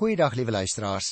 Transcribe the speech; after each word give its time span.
Goeiedag 0.00 0.32
liewe 0.32 0.50
luisteraars. 0.50 1.10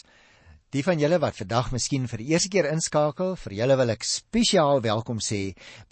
Die 0.72 0.80
van 0.80 0.96
julle 0.96 1.18
wat 1.20 1.36
vandag 1.36 1.66
miskien 1.74 2.06
vir 2.08 2.22
die 2.22 2.30
eerste 2.30 2.48
keer 2.48 2.70
inskakel, 2.70 3.34
vir 3.36 3.54
julle 3.58 3.74
wil 3.76 3.92
ek 3.92 4.06
spesiaal 4.08 4.80
welkom 4.80 5.18
sê 5.20 5.40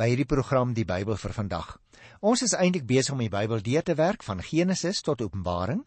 by 0.00 0.06
hierdie 0.08 0.24
program 0.30 0.72
Die 0.72 0.86
Bybel 0.88 1.18
vir 1.20 1.34
vandag. 1.36 1.74
Ons 2.24 2.46
is 2.46 2.54
eintlik 2.56 2.86
besig 2.88 3.12
om 3.12 3.20
die 3.20 3.28
Bybel 3.28 3.60
deur 3.66 3.84
te 3.84 3.98
werk 4.00 4.24
van 4.24 4.40
Genesis 4.40 5.04
tot 5.04 5.20
Openbaring. 5.20 5.82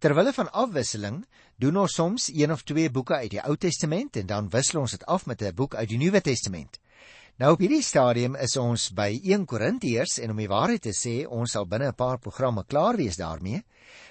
Terwyl 0.00 0.32
van 0.32 0.48
afwisseling 0.64 1.20
doen 1.60 1.76
ons 1.82 1.98
soms 2.00 2.30
een 2.32 2.56
of 2.56 2.64
twee 2.64 2.88
boeke 2.88 3.20
uit 3.20 3.34
die 3.36 3.44
Ou 3.44 3.58
Testament 3.60 4.16
en 4.16 4.32
dan 4.32 4.48
wissel 4.48 4.80
ons 4.80 4.96
dit 4.96 5.04
af 5.04 5.28
met 5.28 5.42
'n 5.42 5.52
boek 5.54 5.76
uit 5.76 5.88
die 5.92 6.00
Nuwe 6.00 6.24
Testament. 6.24 6.80
Nou 7.36 7.50
op 7.52 7.60
hierdie 7.60 7.82
stadium 7.84 8.32
is 8.40 8.54
ons 8.56 8.86
by 8.96 9.10
1 9.28 9.42
Korintiërs 9.44 10.14
en 10.24 10.30
om 10.32 10.38
die 10.40 10.48
waarheid 10.48 10.86
te 10.86 10.94
sê, 10.96 11.26
ons 11.28 11.52
sal 11.52 11.66
binne 11.68 11.90
'n 11.90 11.94
paar 11.94 12.16
programme 12.16 12.64
klaar 12.64 12.96
wees 12.96 13.18
daarmee. 13.20 13.60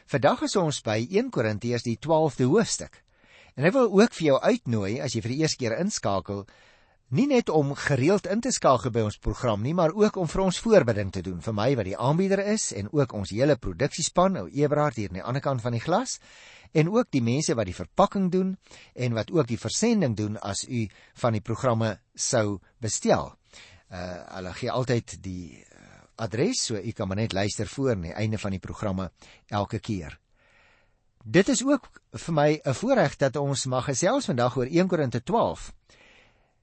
Vandag 0.06 0.44
is 0.46 0.56
ons 0.56 0.82
by 0.86 1.08
1 1.10 1.32
Korintiërs 1.32 1.82
die 1.82 1.98
12de 1.98 2.46
hoofstuk. 2.46 3.02
En 3.56 3.66
ek 3.66 3.74
wil 3.74 3.90
ook 3.90 4.14
vir 4.14 4.26
jou 4.28 4.38
uitnooi 4.42 5.02
as 5.02 5.16
jy 5.16 5.22
vir 5.22 5.32
die 5.32 5.42
eerste 5.42 5.58
keer 5.58 5.80
inskakel, 5.80 6.46
nie 7.10 7.26
net 7.26 7.50
om 7.50 7.74
gereeld 7.74 8.28
in 8.28 8.42
te 8.42 8.52
skakel 8.52 8.92
by 8.92 9.02
ons 9.02 9.18
program 9.18 9.62
nie, 9.64 9.74
maar 9.74 9.96
ook 9.96 10.16
om 10.18 10.28
vir 10.28 10.42
ons 10.42 10.60
voorbereiding 10.60 11.12
te 11.12 11.22
doen 11.22 11.42
vir 11.42 11.54
my 11.54 11.76
wat 11.76 11.86
die 11.86 11.98
aanbieder 11.98 12.46
is 12.46 12.74
en 12.74 12.90
ook 12.92 13.14
ons 13.14 13.30
hele 13.30 13.56
produksiespan, 13.56 14.38
ou 14.38 14.50
Eberhard 14.50 14.96
hier 14.96 15.10
aan 15.10 15.16
die 15.16 15.24
ander 15.24 15.42
kant 15.42 15.62
van 15.62 15.72
die 15.72 15.82
glas 15.82 16.20
en 16.76 16.92
ook 16.92 17.08
die 17.16 17.24
mense 17.24 17.56
wat 17.56 17.70
die 17.70 17.78
verpakking 17.78 18.32
doen 18.32 18.56
en 18.94 19.16
wat 19.16 19.32
ook 19.32 19.48
die 19.48 19.60
versending 19.60 20.16
doen 20.18 20.36
as 20.44 20.66
u 20.68 20.88
van 21.24 21.38
die 21.38 21.42
programme 21.42 21.96
sou 22.14 22.60
bestel. 22.84 23.32
Uh 23.90 24.20
hulle 24.36 24.52
gee 24.60 24.72
altyd 24.72 25.18
die 25.24 25.64
adres 26.16 26.66
so 26.68 26.76
u 26.76 26.92
kan 26.92 27.08
maar 27.08 27.18
net 27.18 27.34
luister 27.34 27.68
voor 27.68 27.92
aan 27.92 28.02
die 28.02 28.14
einde 28.14 28.38
van 28.38 28.52
die 28.52 28.60
programme 28.60 29.12
elke 29.48 29.80
keer. 29.80 30.20
Dit 31.24 31.50
is 31.50 31.64
ook 31.66 31.90
vir 32.12 32.34
my 32.34 32.62
'n 32.64 32.74
voorreg 32.74 33.18
dat 33.18 33.36
ons 33.36 33.66
mag 33.66 33.86
gesels 33.86 34.26
vandag 34.26 34.58
oor 34.58 34.68
1 34.68 34.88
Korinte 34.88 35.24
12. 35.24 35.74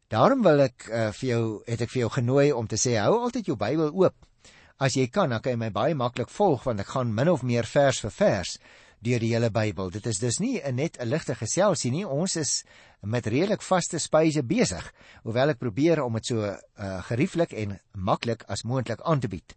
Daarom 0.08 0.42
wil 0.42 0.60
ek 0.60 0.88
uh, 0.88 1.10
vir 1.12 1.28
jou 1.28 1.62
het 1.66 1.80
ek 1.80 1.91
vir 1.91 2.00
jou 2.00 2.10
genooi 2.10 2.52
om 2.52 2.66
te 2.66 2.76
sê 2.76 2.97
hou 3.00 3.19
altyd 3.19 3.47
jou 3.47 3.56
Bybel 3.56 3.91
oop. 3.92 4.14
As 4.78 4.94
jy 4.94 5.06
kan, 5.08 5.30
dan 5.30 5.41
kan 5.41 5.52
jy 5.52 5.58
my 5.58 5.70
baie 5.70 5.94
maklik 5.94 6.30
volg 6.30 6.64
want 6.64 6.80
ek 6.80 6.86
gaan 6.86 7.14
min 7.14 7.28
of 7.28 7.42
meer 7.42 7.64
vers 7.64 8.00
vir 8.00 8.10
vers 8.10 8.58
deur 9.03 9.22
die 9.22 9.33
hele 9.34 9.50
Bybel. 9.50 9.91
Dit 9.91 10.06
is 10.06 10.20
dus 10.22 10.39
nie 10.41 10.61
net 10.72 10.98
'n 11.00 11.08
ligte 11.08 11.34
geselsie 11.34 11.91
nie. 11.91 12.06
Ons 12.06 12.36
is 12.36 12.64
met 13.00 13.27
redelik 13.27 13.62
vaste 13.62 13.98
spyse 13.98 14.42
besig, 14.42 14.92
hoewel 15.22 15.50
ek 15.50 15.59
probeer 15.59 16.03
om 16.03 16.12
dit 16.12 16.27
so 16.27 16.44
uh, 16.44 17.03
gerieflik 17.03 17.53
en 17.53 17.81
maklik 17.94 18.44
as 18.48 18.62
moontlik 18.62 19.00
aan 19.03 19.20
te 19.20 19.28
bied. 19.28 19.56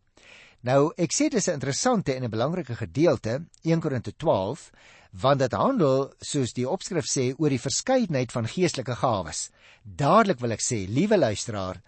Nou, 0.66 0.92
ek 0.98 1.14
sê 1.14 1.30
dis 1.30 1.48
'n 1.48 1.54
interessante 1.54 2.16
en 2.16 2.24
'n 2.24 2.30
belangrike 2.30 2.76
gedeelte, 2.76 3.46
1 3.62 3.80
Korinte 3.80 4.16
12, 4.16 4.72
want 5.12 5.40
dit 5.40 5.52
handel, 5.52 6.14
soos 6.20 6.54
die 6.54 6.70
opskrif 6.70 7.06
sê, 7.06 7.36
oor 7.38 7.50
die 7.50 7.62
verskeidenheid 7.62 8.32
van 8.32 8.48
geestelike 8.48 8.96
gawes. 8.96 9.52
Dadelik 9.84 10.40
wil 10.40 10.52
ek 10.52 10.62
sê, 10.62 10.88
liewe 10.88 11.18
luisteraar, 11.18 11.82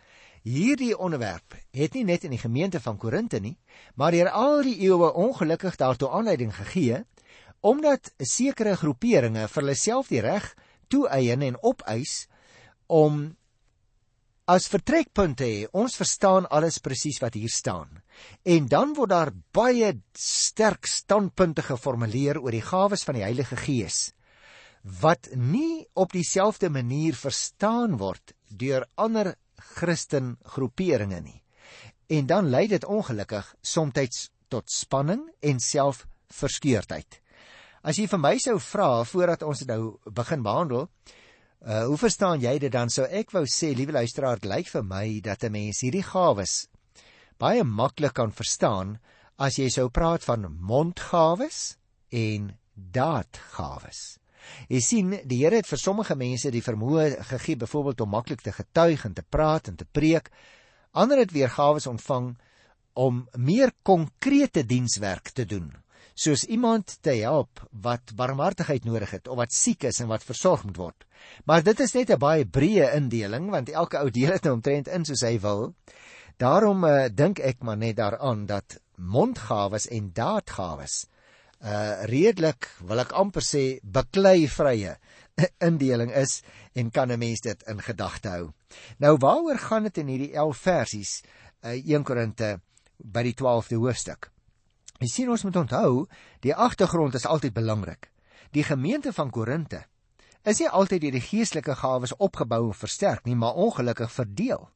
hierdie 0.43 0.97
onderwerp 0.97 1.55
het 1.71 1.93
nie 1.93 2.03
net 2.03 2.23
in 2.23 2.31
die 2.31 2.39
gemeente 2.39 2.79
van 2.79 2.97
Korinte 2.97 3.39
nie, 3.39 3.57
maar 3.95 4.11
deur 4.11 4.29
al 4.29 4.61
die 4.63 4.77
eeue 4.85 5.11
ongelukkig 5.11 5.75
daartoe 5.75 6.09
aanleiding 6.09 6.53
gegee 6.55 7.03
omdat 7.61 8.11
sekere 8.21 8.75
groeperinge 8.77 9.47
vir 9.47 9.61
hulle 9.61 9.75
self 9.75 10.11
die 10.13 10.21
reg 10.21 10.53
toeëien 10.91 11.43
en 11.43 11.59
opeis 11.63 12.27
om 12.87 13.35
as 14.47 14.69
vertrekpunt 14.71 15.41
hê 15.43 15.67
ons 15.75 15.97
verstaan 15.99 16.47
alles 16.47 16.79
presies 16.79 17.19
wat 17.19 17.35
hier 17.35 17.51
staan. 17.51 17.89
En 18.47 18.67
dan 18.71 18.93
word 18.95 19.11
daar 19.11 19.31
baie 19.53 19.91
sterk 20.15 20.87
standpunte 20.87 21.65
geformuleer 21.67 22.39
oor 22.39 22.55
die 22.55 22.63
gawes 22.63 23.03
van 23.03 23.19
die 23.19 23.25
Heilige 23.27 23.59
Gees 23.59 24.13
wat 25.01 25.27
nie 25.35 25.83
op 25.99 26.13
dieselfde 26.15 26.69
manier 26.71 27.17
verstaan 27.17 27.97
word 27.99 28.31
deur 28.47 28.85
ander 28.95 29.33
Christen 29.75 30.37
groeperinge 30.45 31.19
nie. 31.19 31.41
En 32.07 32.27
dan 32.29 32.47
lei 32.47 32.67
dit 32.71 32.85
ongelukkig 32.85 33.49
soms 33.61 34.29
tot 34.47 34.71
spanning 34.71 35.25
en 35.43 35.59
selfverskeurdheid 35.59 37.19
As 37.87 37.95
jy 37.95 38.03
vir 38.11 38.19
my 38.19 38.33
sou 38.43 38.57
vra 38.59 39.03
voordat 39.07 39.43
ons 39.47 39.61
dit 39.63 39.69
nou 39.71 39.95
begin 40.11 40.41
behandel, 40.43 40.89
uh 41.63 41.85
hoe 41.87 41.97
verstaan 41.97 42.41
jy 42.43 42.57
dit 42.59 42.73
dan 42.73 42.91
sou 42.91 43.05
ek 43.07 43.31
wou 43.31 43.45
sê, 43.47 43.69
liewe 43.71 43.95
luisteraar, 43.95 44.41
dit 44.41 44.49
lyk 44.51 44.67
vir 44.67 44.83
my 44.83 45.05
dat 45.23 45.43
'n 45.43 45.51
mens 45.51 45.79
hierdie 45.81 46.03
gawes 46.03 46.67
baie 47.39 47.63
maklik 47.63 48.13
kan 48.13 48.31
verstaan 48.31 48.97
as 49.39 49.57
jy 49.57 49.69
sou 49.69 49.87
praat 49.89 50.23
van 50.25 50.49
mondgawes 50.59 51.77
en 52.11 52.57
daadgawes. 52.75 54.19
Jy 54.67 54.81
sien, 54.81 55.09
die 55.23 55.43
Here 55.43 55.55
het 55.55 55.67
vir 55.67 55.79
sommige 55.79 56.15
mense 56.15 56.51
die 56.51 56.61
vermoë 56.61 57.23
gegee 57.23 57.55
byvoorbeeld 57.55 58.01
om 58.01 58.09
maklik 58.09 58.41
te 58.41 58.51
getuig 58.51 59.05
en 59.05 59.13
te 59.13 59.23
praat 59.23 59.67
en 59.67 59.75
te 59.75 59.85
preek. 59.85 60.29
Ander 60.91 61.17
het 61.17 61.31
weer 61.31 61.49
gawes 61.49 61.87
ontvang 61.87 62.37
om 62.93 63.27
meer 63.35 63.71
konkrete 63.83 64.65
dienswerk 64.65 65.29
te 65.29 65.45
doen 65.45 65.71
soos 66.17 66.47
iemand 66.49 66.97
te 67.05 67.13
help 67.21 67.61
wat 67.85 68.15
barmhartigheid 68.17 68.87
nodig 68.89 69.11
het 69.13 69.27
of 69.29 69.37
wat 69.37 69.53
siek 69.53 69.85
is 69.85 69.99
en 70.01 70.09
wat 70.09 70.25
versorg 70.25 70.63
moet 70.65 70.79
word. 70.81 71.05
Maar 71.45 71.63
dit 71.63 71.79
is 71.79 71.93
net 71.93 72.09
'n 72.09 72.17
baie 72.17 72.45
breë 72.45 72.93
indeling 72.95 73.51
want 73.51 73.69
elke 73.69 73.99
ou 74.01 74.09
deel 74.09 74.31
dit 74.31 74.43
nou 74.43 74.53
omtrent 74.57 74.87
in 74.87 75.05
soos 75.05 75.21
hy 75.21 75.37
wil. 75.39 75.73
Daarom 76.37 76.83
uh, 76.83 77.09
dink 77.09 77.39
ek 77.39 77.61
maar 77.61 77.77
net 77.77 77.97
daaraan 77.97 78.45
dat 78.45 78.79
mondgawes 78.97 79.87
en 79.87 80.11
daadgawes 80.13 81.05
uh 81.61 82.05
redelik 82.05 82.69
wil 82.85 82.99
ek 82.99 83.13
amper 83.17 83.41
sê 83.41 83.79
beklei 83.81 84.47
vrye 84.47 84.97
indeling 85.69 86.11
is 86.13 86.41
en 86.73 86.91
kan 86.91 87.11
'n 87.11 87.19
mens 87.19 87.41
dit 87.41 87.63
in 87.67 87.81
gedagte 87.81 88.29
hou. 88.29 88.53
Nou 88.97 89.17
waaroor 89.17 89.57
gaan 89.57 89.83
dit 89.83 89.97
in 89.97 90.07
hierdie 90.07 90.33
11 90.33 90.57
versies 90.57 91.21
uh 91.63 91.73
1 91.73 92.03
Korinte 92.03 92.59
by 92.97 93.23
die 93.23 93.33
12de 93.33 93.77
hoofstuk? 93.77 94.31
Jy 94.97 95.07
sien 95.11 95.29
ons 95.29 95.43
moet 95.45 95.59
onthou, 95.61 96.07
die 96.41 96.55
agtergrond 96.55 97.13
is 97.17 97.27
altyd 97.29 97.53
belangrik. 97.53 98.09
Die 98.55 98.63
gemeente 98.65 99.13
van 99.13 99.29
Korinte 99.29 99.83
is 100.47 100.61
nie 100.61 100.69
altyd 100.69 101.03
deur 101.03 101.17
die 101.17 101.25
geestelike 101.25 101.75
gawes 101.75 102.15
opgebou 102.23 102.69
en 102.69 102.77
versterk 102.77 103.25
nie, 103.27 103.35
maar 103.35 103.59
ongelukkig 103.59 104.11
verdeel. 104.11 104.69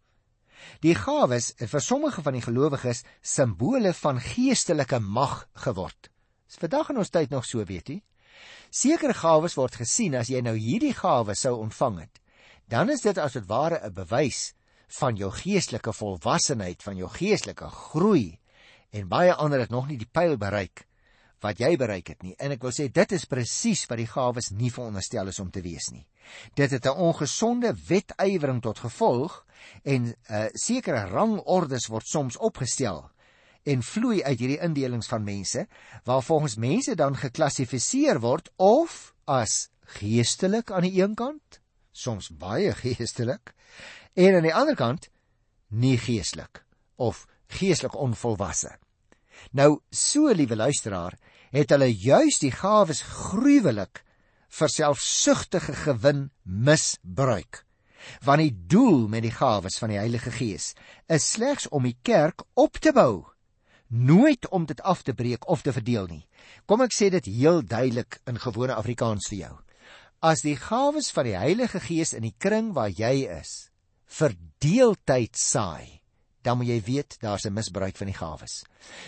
Die 0.86 0.94
gawes 0.94 1.54
het 1.58 1.72
vir 1.72 1.82
sommige 1.82 2.22
van 2.22 2.36
die 2.38 2.44
gelowiges 2.46 3.04
simbole 3.26 3.94
van 3.98 4.20
geestelike 4.22 5.00
mag 5.00 5.48
geword. 5.66 6.12
Dis 6.46 6.60
vandag 6.62 6.92
in 6.92 7.02
ons 7.02 7.10
tyd 7.10 7.32
nog 7.32 7.48
so, 7.48 7.64
weet 7.66 7.90
jy? 7.90 8.02
Sekere 8.70 9.16
gawes 9.18 9.56
word 9.58 9.80
gesien 9.80 10.16
as 10.20 10.30
jy 10.30 10.42
nou 10.44 10.54
hierdie 10.58 10.94
gawes 10.94 11.42
sou 11.48 11.56
ontvang 11.64 12.04
het, 12.04 12.22
dan 12.70 12.92
is 12.94 13.02
dit 13.02 13.18
as 13.18 13.34
dit 13.40 13.48
ware 13.48 13.80
'n 13.84 13.94
bewys 13.94 14.54
van 15.00 15.16
jou 15.16 15.32
geestelike 15.32 15.94
volwassenheid, 15.94 16.84
van 16.84 16.98
jou 16.98 17.10
geestelike 17.10 17.68
groei 17.68 18.41
en 18.92 19.08
baie 19.08 19.34
ander 19.34 19.60
het 19.60 19.70
nog 19.70 19.88
nie 19.88 19.98
die 19.98 20.10
pyl 20.12 20.38
bereik 20.38 20.86
wat 21.42 21.58
jy 21.58 21.74
bereik 21.78 22.12
het 22.14 22.22
nie. 22.22 22.36
En 22.38 22.54
ek 22.54 22.62
wil 22.62 22.74
sê 22.76 22.86
dit 22.94 23.14
is 23.18 23.26
presies 23.26 23.88
wat 23.90 23.98
die 23.98 24.10
gawes 24.10 24.52
nie 24.54 24.70
veronderstel 24.70 25.32
is 25.32 25.40
om 25.42 25.50
te 25.50 25.64
wees 25.66 25.90
nie. 25.90 26.06
Dit 26.56 26.72
het 26.72 26.86
'n 26.86 27.02
ongesonde 27.10 27.74
wetywering 27.88 28.62
tot 28.62 28.80
gevolg 28.80 29.46
en 29.84 30.06
'n 30.06 30.16
uh, 30.30 30.46
sekere 30.54 31.10
rangordes 31.10 31.88
word 31.88 32.06
soms 32.06 32.38
opgestel 32.38 33.10
en 33.64 33.84
vloei 33.84 34.24
uit 34.24 34.40
hierdie 34.40 34.62
indelings 34.62 35.08
van 35.08 35.24
mense 35.24 35.68
waar 36.04 36.24
volgens 36.24 36.56
mense 36.56 36.96
dan 36.96 37.18
geklassifiseer 37.18 38.20
word 38.20 38.50
of 38.56 39.14
as 39.26 39.70
geestelik 40.00 40.72
aan 40.72 40.88
die 40.88 41.02
een 41.02 41.16
kant, 41.16 41.60
soms 41.92 42.30
baie 42.30 42.74
geestelik, 42.74 43.54
en 44.14 44.36
aan 44.36 44.48
die 44.48 44.56
ander 44.56 44.76
kant 44.76 45.10
nie 45.68 45.98
geestelik 45.98 46.66
of 46.96 47.26
geestelik 47.54 47.98
onvolwasse. 47.98 48.76
Nou, 49.52 49.82
so 49.90 50.32
liewe 50.34 50.56
luisteraar, 50.56 51.18
het 51.52 51.74
hulle 51.74 51.90
juis 51.92 52.40
die 52.40 52.54
gawes 52.54 53.02
gruwelik 53.04 54.04
vir 54.52 54.72
selfsugtige 54.72 55.76
gewin 55.86 56.30
misbruik. 56.44 57.64
Want 58.26 58.42
die 58.42 58.54
doel 58.68 59.08
met 59.12 59.26
die 59.26 59.34
gawes 59.34 59.78
van 59.82 59.94
die 59.94 60.00
Heilige 60.00 60.32
Gees 60.34 60.72
is 61.12 61.28
slegs 61.36 61.68
om 61.70 61.86
die 61.86 61.98
kerk 62.02 62.44
op 62.58 62.80
te 62.82 62.94
bou, 62.96 63.28
nooit 63.88 64.48
om 64.50 64.66
dit 64.66 64.82
af 64.82 65.04
te 65.04 65.14
breek 65.14 65.48
of 65.50 65.62
te 65.62 65.74
verdeel 65.76 66.08
nie. 66.10 66.26
Kom 66.66 66.82
ek 66.82 66.96
sê 66.96 67.12
dit 67.14 67.28
heel 67.30 67.62
duidelik 67.62 68.20
in 68.28 68.40
gewone 68.42 68.76
Afrikaans 68.76 69.30
vir 69.30 69.44
jou. 69.44 69.56
As 70.22 70.44
die 70.46 70.58
gawes 70.58 71.12
van 71.14 71.28
die 71.28 71.38
Heilige 71.38 71.82
Gees 71.82 72.14
in 72.14 72.26
die 72.26 72.36
kring 72.38 72.72
waar 72.78 72.92
jy 72.94 73.28
is, 73.40 73.72
verdeeltyd 74.06 75.38
saai, 75.38 76.01
dan 76.42 76.58
moet 76.58 76.68
jy 76.68 76.82
weet 76.86 77.18
daar's 77.22 77.46
'n 77.46 77.54
misbruik 77.54 77.98
van 77.98 78.08
die 78.08 78.18
gawes. 78.18 78.64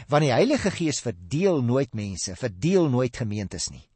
Want 0.07 0.23
die 0.23 0.31
Heilige 0.31 0.71
Gees 0.71 0.99
verdeel 0.99 1.61
nooit 1.61 1.93
mense, 1.93 2.35
verdeel 2.35 2.89
nooit 2.89 3.17
gemeentes 3.17 3.69
nie. 3.69 3.89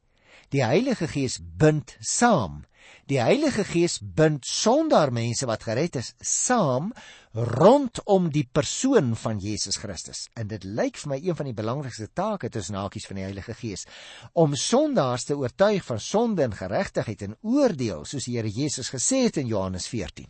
Die 0.48 0.64
Heilige 0.64 1.08
Gees 1.08 1.38
bind 1.42 1.96
saam. 2.00 2.64
Die 3.08 3.20
Heilige 3.20 3.64
Gees 3.64 3.98
bind 4.00 4.46
sonder 4.46 5.12
mense 5.12 5.46
wat 5.46 5.62
gered 5.62 5.96
is 5.96 6.14
saam 6.20 6.90
rondom 7.32 8.30
die 8.32 8.46
persoon 8.52 9.14
van 9.16 9.38
Jesus 9.38 9.76
Christus. 9.76 10.26
En 10.34 10.48
dit 10.48 10.64
lyk 10.64 10.96
vir 10.96 11.12
my 11.12 11.18
een 11.22 11.36
van 11.36 11.48
die 11.50 11.56
belangrikste 11.56 12.08
take 12.12 12.50
tussen 12.52 12.76
hakies 12.80 13.06
van 13.08 13.20
die 13.20 13.26
Heilige 13.26 13.54
Gees 13.54 13.86
om 14.32 14.56
sondaars 14.56 15.28
te 15.28 15.36
oortuig 15.36 15.84
van 15.84 16.00
sonde 16.00 16.42
en 16.42 16.56
geregtigheid 16.56 17.22
en 17.28 17.36
oordeel, 17.42 18.04
soos 18.04 18.28
die 18.28 18.36
Here 18.38 18.50
Jesus 18.52 18.92
gesê 18.92 19.24
het 19.28 19.36
in 19.36 19.48
Johannes 19.52 19.88
14. 19.88 20.28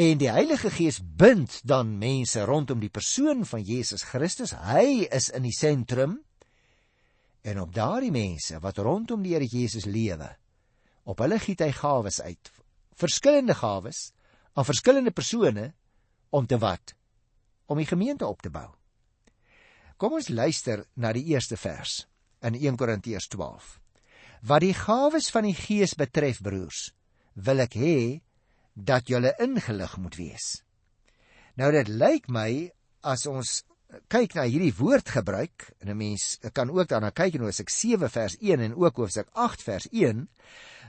En 0.00 0.16
die 0.16 0.30
Heilige 0.32 0.70
Gees 0.72 0.96
bind 1.02 1.58
dan 1.68 1.90
mense 2.00 2.40
rondom 2.48 2.80
die 2.80 2.88
persoon 2.88 3.42
van 3.44 3.60
Jesus 3.60 4.06
Christus. 4.08 4.54
Hy 4.56 5.04
is 5.12 5.26
in 5.28 5.44
die 5.44 5.52
sentrum. 5.52 6.14
En 7.44 7.60
op 7.60 7.74
daardie 7.76 8.12
mense 8.14 8.56
wat 8.64 8.80
rondom 8.80 9.20
die 9.20 9.34
Here 9.34 9.44
Jesus 9.44 9.84
lewe, 9.84 10.30
op 11.04 11.20
hulle 11.20 11.36
giet 11.42 11.60
hy 11.64 11.68
gawes 11.76 12.20
uit, 12.20 12.48
verskillende 12.96 13.56
gawes 13.58 14.14
aan 14.56 14.68
verskillende 14.68 15.12
persone 15.12 15.66
om 16.32 16.48
te 16.48 16.56
wat? 16.60 16.94
Om 17.68 17.82
die 17.82 17.88
gemeente 17.88 18.24
op 18.28 18.40
te 18.40 18.52
bou. 18.52 18.70
Kom 20.00 20.16
ons 20.16 20.32
luister 20.32 20.86
na 20.96 21.12
die 21.12 21.26
eerste 21.34 21.60
vers 21.60 22.06
in 22.40 22.56
1 22.56 22.80
Korintiërs 22.80 23.28
12. 23.36 23.76
Wat 24.48 24.64
die 24.64 24.74
gawes 24.76 25.28
van 25.28 25.44
die 25.44 25.56
Gees 25.56 25.92
betref, 25.92 26.40
broers, 26.40 26.88
wil 27.36 27.60
ek 27.68 27.76
hê 27.76 27.96
dat 28.84 29.08
julle 29.08 29.34
ingelig 29.38 29.96
moet 29.96 30.16
wees. 30.16 30.62
Nou 31.54 31.72
dit 31.72 31.88
lyk 31.88 32.28
my 32.28 32.70
as 33.00 33.26
ons 33.26 33.60
kyk 34.12 34.36
na 34.38 34.44
hierdie 34.46 34.74
woordgebruik 34.76 35.70
en 35.80 35.90
'n 35.90 35.96
mens 35.96 36.38
kan 36.52 36.70
ook 36.70 36.88
daarna 36.88 37.10
kyk 37.10 37.34
in 37.34 37.42
Hosea 37.42 37.66
7 37.68 38.10
vers 38.10 38.36
1 38.40 38.60
en 38.60 38.74
ook 38.74 38.96
Hosea 38.96 39.24
8 39.32 39.62
vers 39.62 39.88
1 39.90 40.28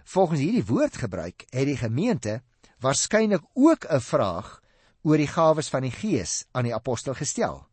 volgens 0.03 0.39
hierdie 0.39 0.65
woordgebruik 0.65 1.45
het 1.49 1.65
die 1.65 1.77
gemeente 1.77 2.41
waarskynlik 2.79 3.43
ook 3.53 3.85
'n 3.85 3.99
vraag 3.99 4.61
oor 5.01 5.17
die 5.17 5.27
gawes 5.27 5.69
van 5.69 5.81
die 5.81 5.91
Gees 5.91 6.45
aan 6.51 6.63
die 6.63 6.75
apostel 6.75 7.13
gestel. 7.13 7.67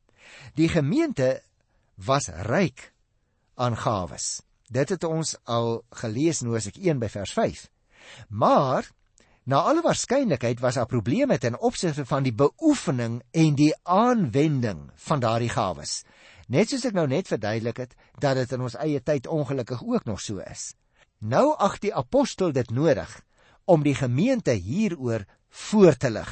Die 0.54 0.68
gemeente 0.68 1.42
was 1.94 2.28
ryk 2.28 2.92
aan 3.54 3.76
gawes. 3.76 4.42
Dit 4.68 4.88
het 4.88 5.04
ons 5.04 5.36
al 5.44 5.84
gelees 5.90 6.42
in 6.42 6.48
Hosea 6.48 6.72
1 6.74 6.98
by 6.98 7.08
vers 7.08 7.32
5. 7.32 7.70
Maar 8.28 8.90
na 9.48 9.62
alle 9.64 9.80
waarskynlikheid 9.80 10.60
was 10.60 10.76
daar 10.76 10.86
probleme 10.86 11.38
ten 11.40 11.56
opsigte 11.64 12.04
van 12.06 12.26
die 12.26 12.34
beoefening 12.36 13.22
en 13.32 13.54
die 13.56 13.72
aanwending 13.82 14.90
van 15.08 15.22
daardie 15.24 15.48
gawes. 15.48 16.02
Net 16.52 16.68
soos 16.68 16.84
ek 16.88 16.96
nou 16.96 17.06
net 17.08 17.30
verduidelik 17.32 17.80
het 17.80 17.94
dat 18.20 18.36
dit 18.36 18.52
in 18.52 18.66
ons 18.66 18.76
eie 18.76 19.00
tyd 19.00 19.26
ongelukkig 19.26 19.80
ook 19.84 20.04
nog 20.04 20.20
so 20.20 20.44
is. 20.44 20.74
Nou 21.24 21.56
ag 21.56 21.78
die 21.80 21.94
apostel 21.96 22.52
dit 22.52 22.68
nodig 22.70 23.08
om 23.64 23.84
die 23.84 23.96
gemeente 23.96 24.52
hieroor 24.52 25.24
voor 25.48 25.96
te 25.96 26.10
lig. 26.12 26.28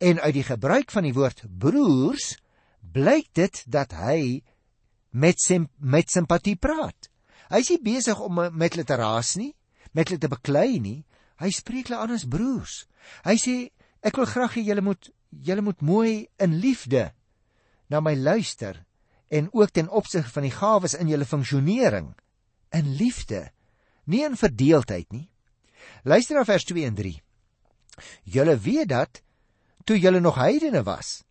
En 0.00 0.20
uit 0.20 0.34
die 0.34 0.46
gebruik 0.48 0.90
van 0.90 1.04
die 1.04 1.12
woord 1.16 1.44
broers 1.48 2.38
blyk 2.80 3.28
dit 3.36 3.60
dat 3.68 3.92
hy 3.92 4.40
met 5.10 5.40
sim, 5.40 5.68
met 5.76 6.08
simpatie 6.10 6.56
praat. 6.56 7.10
Hy 7.52 7.60
is 7.60 7.72
nie 7.76 7.82
besig 7.84 8.20
om 8.20 8.40
met 8.40 8.72
hulle 8.72 8.88
te 8.88 8.96
raas 8.96 9.36
nie, 9.36 9.52
met 9.92 10.08
hulle 10.08 10.20
te 10.20 10.32
beklei 10.32 10.80
nie. 10.80 11.04
Hy 11.38 11.50
spreek 11.54 11.88
hulle 11.88 12.00
aan 12.02 12.14
as 12.16 12.26
broers. 12.26 12.84
Hy 13.26 13.36
sê 13.38 13.56
ek 14.02 14.18
wil 14.18 14.28
graag 14.30 14.58
hê 14.58 14.64
julle 14.66 14.84
moet 14.84 15.10
julle 15.44 15.62
moet 15.62 15.80
mooi 15.84 16.12
in 16.40 16.56
liefde 16.62 17.10
na 17.92 18.00
my 18.00 18.14
luister 18.16 18.84
en 19.28 19.50
ook 19.52 19.70
ten 19.76 19.90
opsigte 19.92 20.32
van 20.32 20.46
die 20.46 20.54
gawes 20.54 20.96
in 20.96 21.10
julle 21.12 21.28
funksionering 21.28 22.14
in 22.72 22.94
liefde, 22.96 23.48
nie 24.04 24.24
in 24.24 24.36
verdeeldheid 24.36 25.08
nie. 25.12 25.28
Luister 26.04 26.36
na 26.36 26.44
vers 26.48 26.64
2 26.68 26.84
en 26.88 26.96
3. 26.96 27.14
Julle 28.24 28.56
weet 28.60 28.88
dat 28.92 29.22
toe 29.84 29.98
julle 29.98 30.20
nog 30.20 30.36
heidene 30.40 30.82
was, 30.84 31.22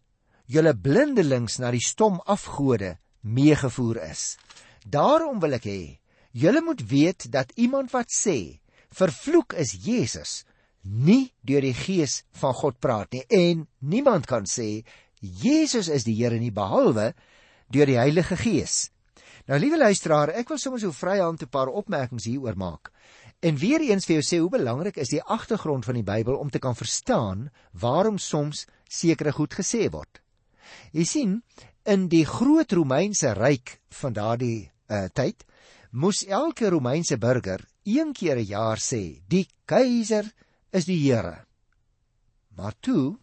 julle 0.45 0.73
blindelings 0.73 1.59
na 1.61 1.71
die 1.73 1.83
stom 1.83 2.19
afgode 2.25 2.95
meegevoer 3.21 4.01
is. 4.09 4.37
Daarom 4.85 5.41
wil 5.43 5.57
ek 5.57 5.67
hê 5.69 5.81
julle 6.37 6.61
moet 6.61 6.81
weet 6.89 7.29
dat 7.33 7.53
iemand 7.57 7.93
wat 7.93 8.13
sê 8.13 8.59
vervloek 8.95 9.53
is 9.53 9.73
Jesus 9.85 10.43
nie 10.83 11.33
deur 11.43 11.61
die 11.61 11.75
gees 11.75 12.23
van 12.39 12.53
God 12.53 12.79
praat 12.79 13.11
nie 13.11 13.23
en 13.33 13.67
niemand 13.79 14.27
kan 14.27 14.45
sê 14.47 14.85
Jesus 15.21 15.89
is 15.89 16.05
die 16.05 16.15
Here 16.15 16.39
nie 16.39 16.53
behalwe 16.53 17.13
deur 17.73 17.89
die 17.89 17.97
Heilige 17.97 18.37
Gees. 18.37 18.91
Nou 19.47 19.57
liewe 19.59 19.79
luisteraar, 19.79 20.33
ek 20.35 20.49
wil 20.51 20.59
sommer 20.59 20.79
so 20.79 20.91
vryhand 20.91 21.41
'n 21.43 21.49
paar 21.49 21.67
opmerkings 21.67 22.27
hieroor 22.27 22.55
maak. 22.55 22.91
En 23.41 23.57
weer 23.57 23.81
eens 23.81 24.05
vir 24.05 24.19
jou 24.19 24.25
sê 24.25 24.39
hoe 24.41 24.49
belangrik 24.49 24.97
is 24.97 25.09
die 25.09 25.23
agtergrond 25.23 25.85
van 25.85 25.95
die 25.95 26.03
Bybel 26.03 26.35
om 26.35 26.49
te 26.49 26.59
kan 26.59 26.75
verstaan 26.75 27.49
waarom 27.71 28.17
soms 28.17 28.65
sekere 28.89 29.31
goed 29.31 29.53
gesê 29.53 29.89
word. 29.91 30.21
Jy 30.91 31.03
sien, 31.03 31.43
in 31.85 32.07
die 32.07 32.25
groot 32.25 32.71
Romeinse 32.71 33.33
ryk 33.33 33.79
van 33.89 34.13
daardie 34.13 34.71
uh, 34.89 35.07
tyd 35.13 35.45
moes 35.91 36.25
elke 36.27 36.69
Romeinse 36.69 37.17
burger 37.17 37.63
een 37.87 38.13
keer 38.13 38.37
'n 38.37 38.45
jaar 38.45 38.77
sê: 38.77 39.21
"Die 39.27 39.47
keiser 39.65 40.33
is 40.71 40.85
die 40.85 40.99
Here." 41.11 41.45
Maar 42.55 42.73
toe 42.79 43.17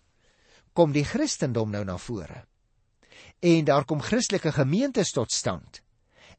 kom 0.73 0.93
die 0.93 1.05
Christendom 1.05 1.71
nou 1.71 1.85
na 1.85 1.99
vore. 1.99 2.47
En 3.41 3.65
daar 3.65 3.85
kom 3.85 4.01
Christelike 4.01 4.53
gemeentes 4.53 5.11
tot 5.11 5.33
stand. 5.33 5.83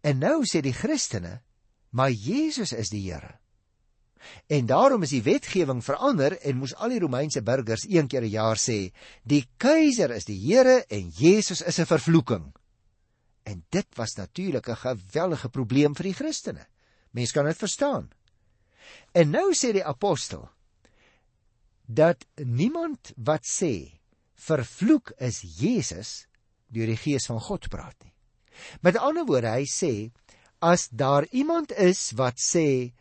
En 0.02 0.18
nou 0.18 0.44
sê 0.44 0.62
die 0.62 0.74
Christene: 0.74 1.42
"Maar 1.90 2.12
Jesus 2.12 2.74
is 2.74 2.90
die 2.90 3.12
Here." 3.12 3.40
En 4.48 4.66
daarom 4.66 5.04
is 5.04 5.10
die 5.10 5.24
wetgewing 5.24 5.84
verander 5.84 6.38
en 6.42 6.58
moes 6.58 6.76
al 6.76 6.90
die 6.90 7.00
Romeinse 7.00 7.44
burgers 7.46 7.86
een 7.90 8.08
keer 8.08 8.22
'n 8.22 8.30
jaar 8.30 8.58
sê: 8.58 8.92
"Die 9.24 9.48
keiser 9.58 10.12
is 10.12 10.26
die 10.26 10.40
Here 10.40 10.86
en 10.90 11.10
Jesus 11.10 11.62
is 11.62 11.80
'n 11.80 11.86
vervloeking." 11.86 12.54
En 13.44 13.66
dit 13.70 13.88
was 13.96 14.16
natuurlik 14.16 14.70
'n 14.70 14.76
geweldige 14.76 15.50
probleem 15.50 15.96
vir 15.96 16.04
die 16.04 16.14
Christene. 16.14 16.68
Mense 17.16 17.36
kan 17.36 17.48
dit 17.48 17.58
verstaan. 17.58 18.10
En 19.16 19.32
nou 19.32 19.54
sê 19.56 19.72
die 19.76 19.86
apostel 19.86 20.50
dat 21.86 22.26
niemand 22.36 23.14
wat 23.16 23.46
sê 23.48 24.02
vervloek 24.36 25.14
is 25.24 25.40
Jesus 25.60 26.26
deur 26.74 26.90
die 26.90 27.00
gees 27.00 27.30
van 27.30 27.40
God 27.40 27.70
praat 27.72 27.96
nie. 28.04 28.12
Met 28.82 28.98
ander 28.98 29.26
woorde, 29.28 29.52
hy 29.52 29.68
sê 29.70 30.12
as 30.66 30.88
daar 30.90 31.28
iemand 31.32 31.72
is 31.78 32.10
wat 32.18 32.42
sê 32.42 32.92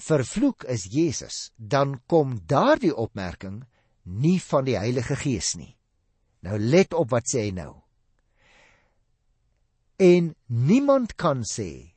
vervloek 0.00 0.66
is 0.68 0.88
Jesus, 0.90 1.52
dan 1.56 2.00
kom 2.10 2.40
daardie 2.50 2.94
opmerking 2.94 3.62
nie 4.04 4.40
van 4.42 4.66
die 4.66 4.76
Heilige 4.76 5.16
Gees 5.16 5.54
nie. 5.56 5.76
Nou 6.44 6.58
let 6.58 6.92
op 6.92 7.12
wat 7.14 7.30
sê 7.30 7.46
hy 7.46 7.54
nou. 7.56 7.72
En 10.02 10.34
niemand 10.50 11.14
kan 11.16 11.44
sê 11.46 11.93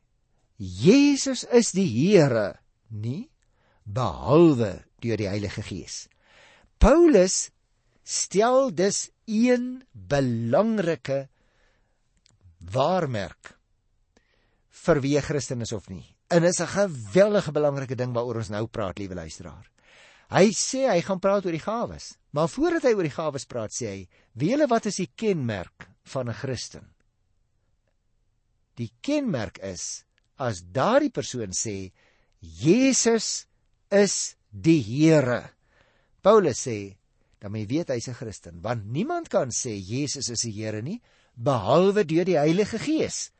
Jesus 0.57 1.45
is 1.53 1.71
die 1.71 1.85
Here 1.85 2.57
nie 2.89 3.29
behalwe 3.85 4.81
deur 5.01 5.19
die 5.19 5.29
Heilige 5.29 5.61
Gees. 5.61 6.07
Paulus 6.81 7.51
stel 8.03 8.71
dus 8.73 9.07
een 9.29 9.83
belangrike 9.91 11.27
waarmerk 12.73 13.53
vir 14.87 15.01
wie 15.03 15.21
Christen 15.21 15.61
is 15.61 15.73
of 15.75 15.89
nie. 15.89 16.05
En 16.29 16.43
is 16.43 16.59
'n 16.59 16.67
geweldige 16.67 17.51
belangrike 17.51 17.95
ding 17.95 18.13
waaroor 18.13 18.41
ons 18.41 18.49
nou 18.49 18.67
praat, 18.67 18.97
liewe 18.97 19.15
luisteraar. 19.15 19.69
Hy 20.29 20.51
sê 20.51 20.89
hy 20.89 21.01
gaan 21.01 21.19
praat 21.19 21.45
oor 21.45 21.55
die 21.55 21.63
gawes, 21.63 22.17
maar 22.31 22.49
voordat 22.49 22.83
hy 22.83 22.93
oor 22.93 23.03
die 23.03 23.15
gawes 23.15 23.45
praat, 23.45 23.71
sê 23.71 23.87
hy: 23.87 24.07
"Wie 24.33 24.49
julle 24.49 24.67
wat 24.67 24.85
is 24.85 24.95
die 24.95 25.11
kenmerk 25.15 25.87
van 26.03 26.29
'n 26.29 26.33
Christen?" 26.33 26.93
Die 28.75 28.91
kenmerk 29.01 29.57
is 29.57 30.05
as 30.37 30.61
daardie 30.61 31.13
persoon 31.13 31.53
sê 31.55 31.91
Jesus 32.41 33.45
is 33.91 34.35
die 34.51 34.81
Here. 34.81 35.49
Paulus 36.21 36.65
sê 36.67 36.97
dan 37.41 37.53
jy 37.53 37.67
weet 37.69 37.93
hy's 37.93 38.07
'n 38.09 38.17
Christen, 38.17 38.61
want 38.61 38.85
niemand 38.85 39.29
kan 39.29 39.49
sê 39.49 39.77
Jesus 39.77 40.29
is 40.29 40.41
die 40.41 40.51
Here 40.51 40.81
nie 40.81 41.01
behalwe 41.37 42.03
deur 42.03 42.25
die 42.25 42.37
Heilige 42.37 42.79
Gees. 42.79 43.31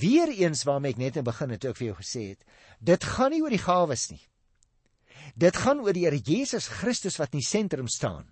Weereens 0.00 0.64
waarmee 0.66 0.90
ek 0.94 0.98
net 0.98 1.16
in 1.16 1.24
begin 1.24 1.50
het 1.54 1.64
ook 1.64 1.78
vir 1.78 1.86
jou 1.86 1.96
gesê 2.02 2.22
het, 2.34 2.42
dit 2.80 3.04
gaan 3.04 3.30
nie 3.30 3.42
oor 3.42 3.54
die 3.54 3.62
gawes 3.62 4.10
nie. 4.10 4.22
Dit 5.36 5.56
gaan 5.56 5.80
oor 5.80 5.94
die 5.94 6.04
Here 6.04 6.18
Jesus 6.18 6.68
Christus 6.68 7.18
wat 7.18 7.32
in 7.32 7.40
die 7.40 7.46
sentrum 7.46 7.88
staan. 7.88 8.26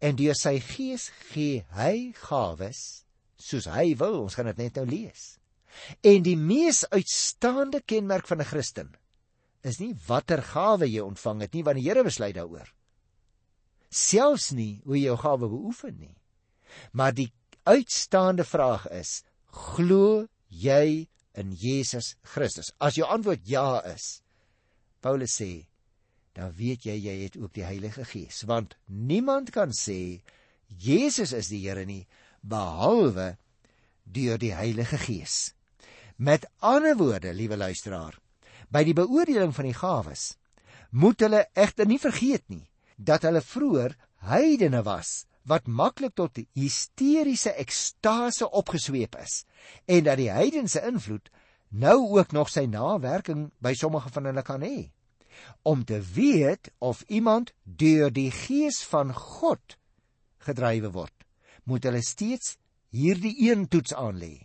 En 0.00 0.16
deur 0.16 0.36
sy 0.36 0.60
Gees 0.60 1.10
gee 1.32 1.64
hy 1.74 2.12
gawes 2.28 3.04
soos 3.36 3.66
hy 3.68 3.94
wil. 4.00 4.22
Ons 4.24 4.36
gaan 4.36 4.48
dit 4.52 4.62
net 4.64 4.76
nou 4.76 4.86
lees. 4.88 5.38
En 6.00 6.22
die 6.22 6.36
mees 6.36 6.84
uitstaande 6.88 7.82
kenmerk 7.84 8.26
van 8.26 8.40
'n 8.40 8.50
Christen 8.50 8.94
is 9.62 9.78
nie 9.80 9.94
watter 10.06 10.42
gawe 10.42 10.86
jy 10.86 11.00
ontvang 11.00 11.40
het 11.40 11.54
nie, 11.54 11.64
want 11.64 11.80
die 11.80 11.88
Here 11.88 12.04
besluit 12.04 12.34
daaroor. 12.34 12.68
Selfs 13.90 14.50
nie 14.52 14.82
hoe 14.84 14.98
jy 14.98 15.06
jou 15.06 15.16
gawe 15.16 15.48
beoefen 15.48 15.96
nie. 15.98 16.16
Maar 16.92 17.14
die 17.14 17.32
uitstaande 17.64 18.44
vraag 18.44 18.88
is: 18.90 19.22
glo 19.50 20.26
jy 20.48 21.08
in 21.34 21.52
Jesus 21.52 22.16
Christus? 22.22 22.72
As 22.78 22.98
jou 22.98 23.06
antwoord 23.08 23.46
ja 23.48 23.80
is, 23.94 24.22
Paulus 25.00 25.40
sê, 25.40 25.66
dan 26.34 26.52
weet 26.58 26.86
jy 26.88 26.96
jy 26.98 27.16
het 27.22 27.36
ook 27.38 27.52
die 27.54 27.64
Heilige 27.64 28.04
Gees, 28.04 28.42
want 28.50 28.74
niemand 28.86 29.52
kan 29.54 29.70
sê 29.70 30.20
Jesus 30.68 31.32
is 31.32 31.48
die 31.52 31.62
Here 31.62 31.84
nie 31.86 32.06
behalwe 32.42 33.36
deur 34.04 34.38
die 34.38 34.54
Heilige 34.54 34.98
Gees. 34.98 35.54
Met 36.16 36.46
ander 36.58 36.96
woorde, 36.96 37.34
liewe 37.34 37.56
luisteraar, 37.56 38.18
by 38.70 38.84
die 38.86 38.94
beoordeling 38.94 39.54
van 39.54 39.66
die 39.66 39.76
gawes 39.76 40.34
moet 40.94 41.24
hulle 41.26 41.42
egter 41.58 41.88
nie 41.90 41.98
vergeet 41.98 42.44
nie 42.46 42.68
dat 42.94 43.26
hulle 43.26 43.42
vroeër 43.42 43.96
heidene 44.30 44.84
was 44.86 45.24
wat 45.50 45.66
maklik 45.66 46.14
tot 46.14 46.38
hysteriese 46.54 47.52
ekstase 47.58 48.46
opgesweep 48.46 49.18
is 49.18 49.42
en 49.90 50.06
dat 50.06 50.20
die 50.22 50.30
heidense 50.30 50.84
invloed 50.86 51.32
nou 51.74 51.98
ook 52.14 52.32
nog 52.32 52.48
sy 52.48 52.64
nawerking 52.70 53.48
by 53.58 53.74
sommige 53.74 54.14
van 54.14 54.30
hulle 54.30 54.46
kan 54.46 54.62
hê. 54.62 54.90
Om 55.66 55.82
te 55.84 55.98
weet 56.14 56.70
of 56.78 57.02
iemand 57.10 57.50
deur 57.64 58.14
die 58.14 58.30
gees 58.30 58.84
van 58.86 59.10
God 59.10 59.78
gedrywe 60.46 60.94
word 60.94 61.26
moet 61.66 61.84
hulle 61.90 62.06
steeds 62.06 62.54
hierdie 62.94 63.34
een 63.50 63.66
toets 63.68 63.96
aan 63.98 64.20
lê 64.22 64.36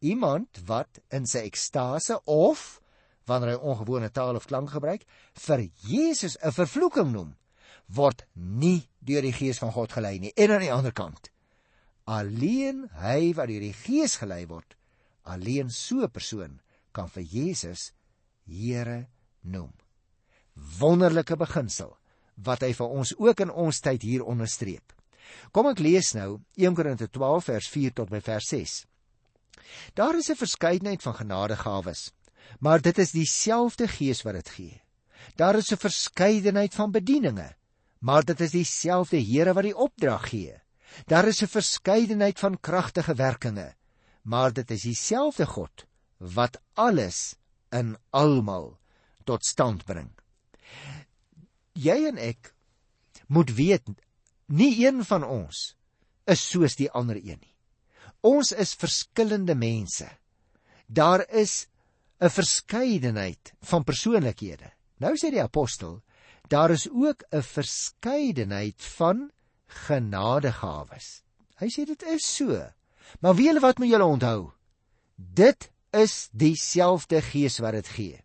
iemand 0.00 0.60
wat 0.66 1.00
in 1.10 1.26
sy 1.26 1.44
ekstase 1.48 2.20
of 2.24 2.80
wanneer 3.28 3.56
hy 3.56 3.72
ongewone 3.72 4.10
taal 4.10 4.38
of 4.38 4.46
klank 4.46 4.70
gebruik 4.70 5.04
vir 5.46 5.68
Jesus 5.84 6.36
'n 6.42 6.52
vervloeking 6.52 7.12
noem 7.12 7.36
word 7.88 8.24
nie 8.34 8.88
deur 9.00 9.22
die 9.22 9.32
gees 9.32 9.58
van 9.58 9.72
God 9.72 9.92
gelei 9.92 10.18
nie. 10.18 10.32
En 10.36 10.50
aan 10.50 10.64
die 10.64 10.72
ander 10.72 10.92
kant, 10.92 11.30
alleen 12.04 12.88
hy 13.00 13.32
wat 13.36 13.48
deur 13.48 13.64
die 13.64 13.76
gees 13.76 14.18
gelei 14.20 14.46
word, 14.46 14.76
alleen 15.24 15.70
so 15.70 16.04
'n 16.04 16.10
persoon 16.10 16.60
kan 16.92 17.08
vir 17.08 17.22
Jesus 17.22 17.92
Here 18.48 19.08
noem. 19.42 19.72
Wonderlike 20.80 21.36
beginsel 21.36 21.98
wat 22.36 22.62
hy 22.62 22.72
vir 22.72 22.88
ons 22.88 23.12
ook 23.18 23.40
in 23.40 23.50
ons 23.50 23.80
tyd 23.80 24.02
hier 24.02 24.24
onderstreep. 24.24 24.94
Kom 25.52 25.66
ek 25.66 25.82
lees 25.84 26.14
nou 26.14 26.40
1 26.56 26.74
Korinte 26.74 27.08
12 27.08 27.44
vers 27.44 27.68
4 27.68 27.92
tot 27.92 28.08
by 28.08 28.20
vers 28.20 28.48
6. 28.48 28.86
Daar 29.94 30.16
is 30.16 30.30
'n 30.30 30.36
verskeidenheid 30.36 31.02
van 31.02 31.14
genadegawes, 31.14 32.12
maar 32.58 32.80
dit 32.80 32.98
is 32.98 33.10
dieselfde 33.10 33.88
Gees 33.88 34.22
wat 34.22 34.34
dit 34.34 34.48
gee. 34.48 34.82
Daar 35.34 35.56
is 35.56 35.72
'n 35.72 35.76
verskeidenheid 35.76 36.74
van 36.74 36.90
bedieninge, 36.90 37.56
maar 37.98 38.24
dit 38.24 38.40
is 38.40 38.50
dieselfde 38.50 39.20
Here 39.20 39.52
wat 39.52 39.62
die 39.62 39.76
opdrag 39.76 40.28
gee. 40.28 40.60
Daar 41.06 41.26
is 41.28 41.42
'n 41.42 41.46
verskeidenheid 41.46 42.38
van 42.38 42.60
kragtige 42.60 43.14
werkinge, 43.14 43.74
maar 44.22 44.52
dit 44.52 44.70
is 44.70 44.82
dieselfde 44.82 45.46
God 45.46 45.86
wat 46.16 46.60
alles 46.74 47.34
in 47.70 47.96
almal 48.10 48.78
tot 49.24 49.44
stand 49.44 49.84
bring. 49.84 50.10
Jy 51.72 52.06
en 52.06 52.16
ek 52.16 52.54
moet 53.26 53.50
weet 53.54 53.88
nie 54.46 54.86
een 54.86 55.04
van 55.04 55.24
ons 55.24 55.76
is 56.24 56.50
soos 56.50 56.76
die 56.76 56.90
ander 56.90 57.16
een 57.16 57.38
nie. 57.40 57.54
Ons 58.26 58.52
is 58.52 58.74
verskillende 58.74 59.54
mense. 59.54 60.08
Daar 60.86 61.28
is 61.30 61.66
'n 62.20 62.30
verskeidenheid 62.30 63.52
van 63.60 63.84
persoonlikhede. 63.84 64.72
Nou 64.98 65.14
sê 65.14 65.30
die 65.30 65.42
apostel, 65.42 66.02
daar 66.48 66.70
is 66.70 66.88
ook 66.90 67.22
'n 67.30 67.42
verskeidenheid 67.42 68.82
van 68.96 69.30
genadegawes. 69.66 71.22
Hy 71.56 71.68
sê 71.68 71.84
dit 71.86 72.02
is 72.02 72.36
so. 72.36 72.72
Maar 73.20 73.34
wie 73.34 73.46
julle 73.46 73.60
wat 73.60 73.78
moet 73.78 73.88
julle 73.88 74.04
onthou? 74.04 74.52
Dit 75.16 75.70
is 75.90 76.28
dieselfde 76.32 77.22
Gees 77.22 77.58
wat 77.58 77.72
dit 77.72 77.88
gee. 77.88 78.20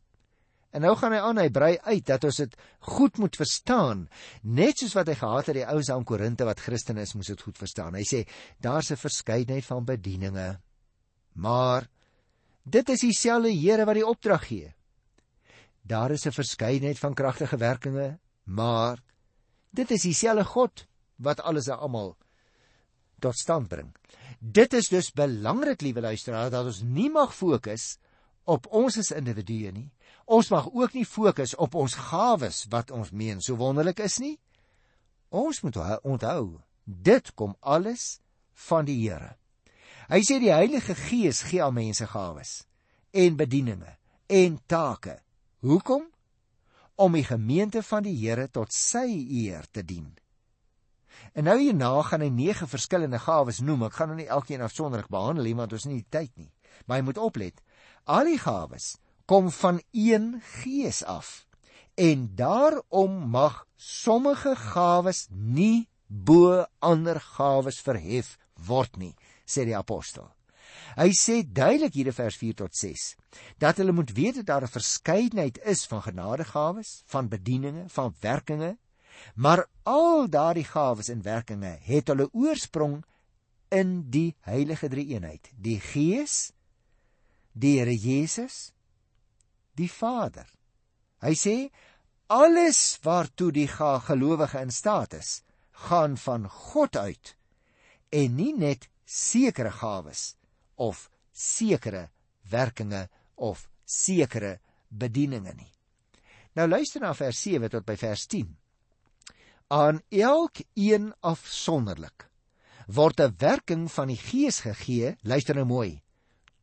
En 0.74 0.82
nou 0.82 0.96
gaan 0.98 1.14
hy 1.14 1.22
aan, 1.22 1.38
hy 1.38 1.50
brei 1.54 1.74
uit 1.86 2.06
dat 2.10 2.24
ons 2.26 2.40
dit 2.42 2.54
goed 2.90 3.20
moet 3.22 3.36
verstaan, 3.38 4.08
net 4.42 4.82
soos 4.82 4.96
wat 4.98 5.12
hy 5.12 5.16
gehad 5.20 5.52
het 5.52 5.60
die 5.60 5.68
ouens 5.70 5.92
aan 5.94 6.06
Korinte 6.10 6.48
wat 6.50 6.64
Christene 6.66 7.06
is, 7.06 7.14
moes 7.14 7.30
dit 7.30 7.44
goed 7.46 7.60
verstaan. 7.62 7.94
Hy 7.94 8.06
sê 8.10 8.24
daar's 8.58 8.90
'n 8.92 8.98
verskeidenheid 8.98 9.66
van 9.66 9.86
bedieninge. 9.86 10.60
Maar 11.36 11.90
dit 12.66 12.90
is 12.90 13.06
dieselfde 13.06 13.54
Here 13.54 13.86
wat 13.86 13.96
die 13.96 14.08
opdrag 14.08 14.48
gee. 14.48 14.74
Daar 15.84 16.12
is 16.12 16.26
'n 16.26 16.32
verskeidenheid 16.32 17.00
van 17.00 17.14
kragtige 17.14 17.58
werkinge, 17.58 18.20
maar 18.44 18.98
dit 19.70 19.92
is 19.92 20.02
dieselfde 20.02 20.46
God 20.46 20.88
wat 21.18 21.42
alles 21.42 21.68
en 21.68 21.78
almal 21.78 22.18
tot 23.20 23.36
stand 23.36 23.68
bring. 23.68 23.96
Dit 24.40 24.74
is 24.74 24.90
dus 24.90 25.12
belangrik, 25.12 25.82
liewe 25.82 26.02
luisteraars, 26.02 26.52
dat 26.52 26.66
ons 26.66 26.82
nie 26.82 27.10
mag 27.10 27.36
fokus 27.36 27.98
op 28.44 28.68
ons 28.68 28.98
as 28.98 29.12
individue 29.12 29.72
nie. 29.72 29.92
Ons 30.26 30.50
mag 30.50 30.70
ook 30.72 30.94
nie 30.94 31.06
fokus 31.06 31.56
op 31.56 31.76
ons 31.76 31.96
gawes 32.10 32.66
wat 32.72 32.92
ons 32.92 33.12
meen 33.12 33.42
so 33.42 33.56
wonderlik 33.60 34.00
is 34.00 34.20
nie. 34.24 34.38
Ons 35.30 35.62
moet 35.66 35.78
onthou, 36.04 36.62
dit 36.86 37.34
kom 37.36 37.56
alles 37.60 38.20
van 38.70 38.86
die 38.86 39.00
Here. 39.02 39.36
Hy 40.12 40.22
sê 40.24 40.40
die 40.40 40.54
Heilige 40.54 40.96
Gees 40.96 41.42
gee 41.48 41.64
aan 41.64 41.76
mense 41.76 42.08
gawes 42.08 42.64
en 43.12 43.38
bedieninge 43.40 43.98
en 44.28 44.60
take 44.68 45.20
Hoekom? 45.64 46.10
Om 46.96 47.16
die 47.16 47.24
gemeente 47.24 47.82
van 47.84 48.04
die 48.04 48.16
Here 48.20 48.50
tot 48.52 48.74
sy 48.76 49.08
eer 49.08 49.64
te 49.72 49.82
dien. 49.84 50.10
En 51.34 51.48
nou 51.48 51.56
hierna 51.58 52.02
gaan 52.04 52.22
hy 52.22 52.28
nege 52.30 52.68
verskillende 52.68 53.20
gawes 53.24 53.62
noem. 53.64 53.88
Ek 53.88 53.96
gaan 53.96 54.12
nou 54.12 54.18
nie 54.20 54.28
elkeen 54.28 54.62
afsonderlik 54.62 55.08
behandel 55.14 55.48
nie 55.48 55.56
want 55.56 55.74
ons 55.74 55.88
het 55.88 55.94
nie 55.94 56.06
tyd 56.12 56.34
nie. 56.36 56.52
Maar 56.86 57.00
jy 57.00 57.06
moet 57.08 57.22
oplet. 57.24 57.64
Al 58.12 58.28
die 58.28 58.38
gawes 58.42 58.98
kom 59.34 59.52
van 59.52 59.82
een 59.92 60.42
Gees 60.42 61.04
af. 61.04 61.48
En 61.94 62.36
daarom 62.36 63.30
mag 63.30 63.68
sommige 63.76 64.56
gawes 64.56 65.28
nie 65.30 65.90
bo 66.08 66.66
ander 66.80 67.18
gawes 67.20 67.80
verhef 67.82 68.36
word 68.68 69.00
nie, 69.02 69.16
sê 69.50 69.66
die 69.66 69.74
apostel. 69.74 70.28
Hy 70.94 71.10
sê 71.18 71.40
duidelik 71.42 71.98
hier 71.98 72.12
in 72.12 72.18
vers 72.18 72.38
4 72.38 72.60
tot 72.62 72.78
6 72.78 73.08
dat 73.58 73.82
hulle 73.82 73.96
moet 73.98 74.14
weet 74.14 74.38
dat 74.42 74.46
daar 74.52 74.68
'n 74.68 74.76
verskeidenheid 74.76 75.58
is 75.66 75.82
van 75.90 76.06
genadegawes, 76.06 77.02
van 77.06 77.28
bedieninge, 77.28 77.90
van 77.90 78.14
werkinge, 78.20 78.78
maar 79.34 79.66
al 79.84 80.30
daardie 80.30 80.70
gawes 80.76 81.10
en 81.10 81.26
werkinge 81.26 81.78
het 81.82 82.08
hulle 82.08 82.30
oorsprong 82.34 83.02
in 83.70 84.10
die 84.10 84.36
heilige 84.40 84.88
drie-eenheid, 84.88 85.50
die 85.58 85.80
Gees, 85.80 86.54
die 87.54 87.80
Here 87.80 87.98
Jesus, 87.98 88.74
die 89.80 89.90
Vader. 89.90 90.48
Hy 91.24 91.34
sê 91.38 91.56
alles 92.34 93.00
waartoe 93.04 93.52
die 93.52 93.68
gelowige 93.68 94.62
in 94.62 94.72
staat 94.72 95.14
is, 95.14 95.42
gaan 95.90 96.18
van 96.18 96.48
God 96.50 96.96
uit 96.96 97.36
en 98.14 98.36
nie 98.38 98.54
net 98.54 98.88
sekere 99.06 99.72
gawes 99.72 100.36
of 100.76 101.10
sekere 101.32 102.10
werkinge 102.50 103.08
of 103.36 103.68
sekere 103.86 104.60
bedieninge 104.90 105.54
nie. 105.58 105.72
Nou 106.54 106.68
luister 106.70 107.02
na 107.02 107.14
vers 107.18 107.40
7 107.42 107.70
tot 107.74 107.86
by 107.86 107.96
vers 107.98 108.28
10. 108.30 108.52
Aan 109.74 110.04
elkeen 110.10 111.12
afsonderlik 111.22 112.30
word 112.88 113.20
'n 113.20 113.36
werking 113.40 113.90
van 113.92 114.08
die 114.08 114.18
Gees 114.18 114.60
gegee, 114.60 115.16
luister 115.24 115.56
nou 115.56 115.66
mooi, 115.66 116.02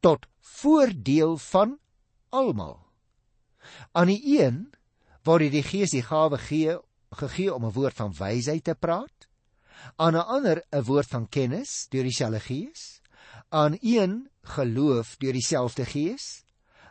tot 0.00 0.26
voordeel 0.40 1.38
van 1.38 1.78
almal. 2.30 2.89
Aan 3.92 4.06
die 4.06 4.40
een 4.40 4.72
word 5.24 5.50
die 5.52 5.62
Gees 5.62 5.90
die 5.90 6.02
gawe 6.02 6.38
gee 6.38 6.78
gegee 7.10 7.54
om 7.54 7.64
'n 7.64 7.72
woord 7.72 7.96
van 7.96 8.14
wysheid 8.14 8.64
te 8.64 8.74
praat, 8.74 9.28
aan 9.96 10.14
'n 10.14 10.26
ander 10.36 10.62
'n 10.72 10.84
woord 10.84 11.06
van 11.06 11.28
kennis 11.28 11.86
deur 11.90 12.02
dieselfde 12.02 12.40
Gees, 12.40 13.00
aan 13.48 13.76
een 13.80 14.28
geloof 14.42 15.16
deur 15.16 15.32
dieselfde 15.32 15.84
Gees, 15.84 16.44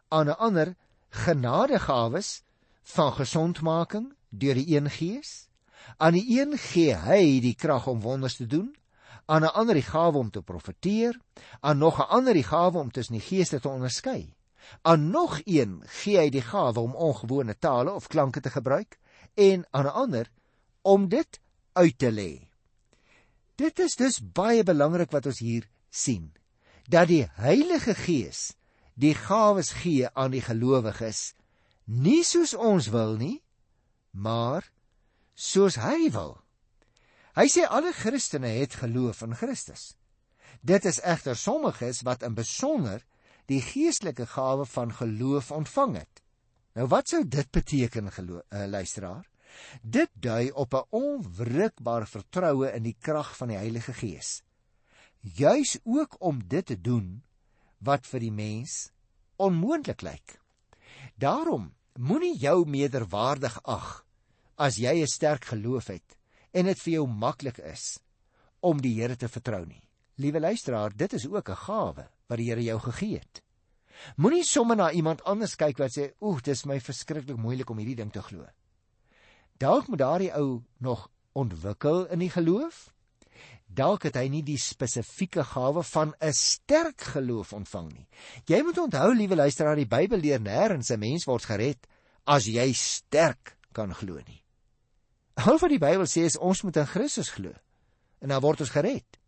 aan 0.07 0.27
'n 0.27 0.37
ander 0.37 0.75
genadegawes 1.09 2.43
van 2.83 3.13
gesondmaking 3.13 4.13
deur 4.29 4.53
die 4.53 4.77
een 4.77 4.89
Gees, 4.89 5.47
aan 5.97 6.13
die 6.13 6.41
een 6.41 6.57
gee 6.57 6.95
hy 6.95 7.39
die 7.39 7.55
krag 7.55 7.87
om 7.87 8.01
wonders 8.01 8.35
te 8.35 8.45
doen, 8.45 8.75
aan 9.25 9.43
'n 9.43 9.53
ander 9.53 9.73
die 9.75 9.83
gawe 9.83 10.17
om 10.17 10.29
te 10.29 10.41
profeteer, 10.41 11.19
aan 11.59 11.77
nog 11.77 11.99
'n 11.99 12.09
ander 12.09 12.33
die 12.33 12.43
gawe 12.43 12.77
om 12.77 12.91
tussen 12.91 13.13
die 13.13 13.27
geeste 13.27 13.59
te 13.59 13.69
onderskei. 13.69 14.35
Aan 14.81 15.09
nog 15.09 15.39
een 15.45 15.83
gee 16.01 16.17
hy 16.17 16.29
die 16.29 16.45
gawe 16.45 16.79
om 16.79 16.95
ongewone 16.95 17.57
tale 17.57 17.91
of 17.91 18.07
klanke 18.07 18.41
te 18.41 18.49
gebruik 18.49 18.99
en 19.33 19.65
aan 19.71 19.85
'n 19.85 19.97
ander 20.03 20.31
om 20.81 21.09
dit 21.09 21.39
uit 21.73 21.97
te 21.97 22.11
lê. 22.11 22.49
Dit 23.55 23.79
is 23.79 23.95
dus 23.95 24.19
baie 24.19 24.63
belangrik 24.63 25.11
wat 25.11 25.25
ons 25.25 25.39
hier 25.39 25.69
sien 25.89 26.33
dat 26.89 27.07
die 27.07 27.27
Heilige 27.37 27.93
Gees 27.93 28.53
die 28.99 29.13
gawes 29.15 29.71
gee 29.83 30.09
aan 30.13 30.33
die 30.33 30.43
gelowiges 30.43 31.33
nie 31.85 32.23
soos 32.27 32.53
ons 32.53 32.89
wil 32.93 33.15
nie 33.17 33.37
maar 34.11 34.65
soos 35.33 35.77
hy 35.79 36.09
wil 36.13 36.35
hy 37.37 37.45
sê 37.51 37.63
alle 37.65 37.93
christene 37.95 38.51
het 38.57 38.79
geloof 38.81 39.21
in 39.27 39.37
Christus 39.39 39.93
dit 40.65 40.85
is 40.89 40.99
egter 41.05 41.37
sommiges 41.37 42.03
wat 42.07 42.25
in 42.27 42.35
besonder 42.35 43.05
die 43.49 43.61
geestelike 43.65 44.27
gawe 44.29 44.65
van 44.69 44.93
geloof 44.93 45.51
ontvang 45.51 45.97
het. 46.03 46.21
Nou 46.77 46.85
wat 46.91 47.09
sou 47.09 47.23
dit 47.25 47.49
beteken, 47.51 48.11
geloof, 48.13 48.45
uh, 48.53 48.65
luisteraar? 48.69 49.25
Dit 49.81 50.11
dui 50.13 50.51
op 50.51 50.73
'n 50.73 50.85
onwrikbare 50.89 52.05
vertroue 52.05 52.71
in 52.71 52.83
die 52.83 52.95
krag 52.99 53.35
van 53.37 53.47
die 53.47 53.57
Heilige 53.57 53.93
Gees. 53.93 54.43
Juis 55.19 55.79
ook 55.83 56.15
om 56.19 56.47
dit 56.47 56.65
te 56.65 56.81
doen 56.81 57.23
wat 57.77 58.05
vir 58.05 58.19
die 58.19 58.31
mens 58.31 58.91
onmoontlik 59.35 60.01
lyk. 60.01 60.39
Daarom 61.15 61.73
moenie 61.99 62.37
jou 62.37 62.65
meerderwaardig 62.65 63.59
ag 63.63 64.05
as 64.55 64.77
jy 64.77 65.01
'n 65.01 65.07
sterk 65.07 65.45
geloof 65.45 65.87
het 65.87 66.17
en 66.51 66.65
dit 66.65 66.79
vir 66.79 66.93
jou 66.93 67.07
maklik 67.07 67.57
is 67.57 67.99
om 68.59 68.81
die 68.81 69.01
Here 69.01 69.15
te 69.15 69.27
vertrou 69.27 69.65
nie. 69.65 69.81
Liewe 70.15 70.39
luisteraar, 70.39 70.95
dit 70.95 71.13
is 71.13 71.27
ook 71.27 71.49
'n 71.49 71.55
gawe 71.55 72.09
wat 72.29 72.37
die 72.37 72.49
Here 72.51 72.63
jou 72.63 72.79
gegee 72.79 73.19
het. 73.19 73.41
Moenie 74.15 74.45
sommer 74.47 74.77
na 74.79 74.91
iemand 74.95 75.23
anders 75.27 75.57
kyk 75.59 75.77
wat 75.77 75.97
sê, 75.97 76.13
"Oeg, 76.21 76.41
dit 76.41 76.53
is 76.53 76.65
my 76.65 76.79
verskriklik 76.79 77.37
moeilik 77.37 77.69
om 77.69 77.77
hierdie 77.77 77.95
ding 77.95 78.11
te 78.11 78.21
glo." 78.21 78.45
Dalk 79.57 79.87
moet 79.87 79.99
daardie 79.99 80.31
ou 80.33 80.63
nog 80.77 81.09
ontwikkel 81.33 82.07
in 82.07 82.19
die 82.19 82.29
geloof. 82.29 82.93
Dalk 83.67 84.03
het 84.03 84.15
hy 84.15 84.27
nie 84.27 84.43
die 84.43 84.57
spesifieke 84.57 85.43
gawe 85.43 85.83
van 85.83 86.13
'n 86.21 86.33
sterk 86.33 87.01
geloof 87.01 87.53
ontvang 87.53 87.93
nie. 87.93 88.07
Jy 88.45 88.61
moet 88.63 88.77
onthou, 88.77 89.15
liewe 89.15 89.35
luisteraar, 89.35 89.75
die 89.75 89.87
Bybel 89.87 90.19
leer 90.19 90.39
nêrens 90.39 90.89
'n 90.91 90.99
mens 90.99 91.25
word 91.25 91.45
gered 91.45 91.87
as 92.25 92.45
jy 92.45 92.73
sterk 92.73 93.57
kan 93.71 93.93
glo 93.93 94.15
nie. 94.15 94.43
Al 95.33 95.57
wat 95.57 95.69
die 95.69 95.79
Bybel 95.79 96.05
sê 96.05 96.23
is 96.23 96.37
ons 96.37 96.61
moet 96.63 96.77
in 96.77 96.85
Christus 96.85 97.29
glo 97.29 97.53
en 98.21 98.29
dan 98.29 98.41
word 98.41 98.59
ons 98.61 98.69
gered. 98.69 99.19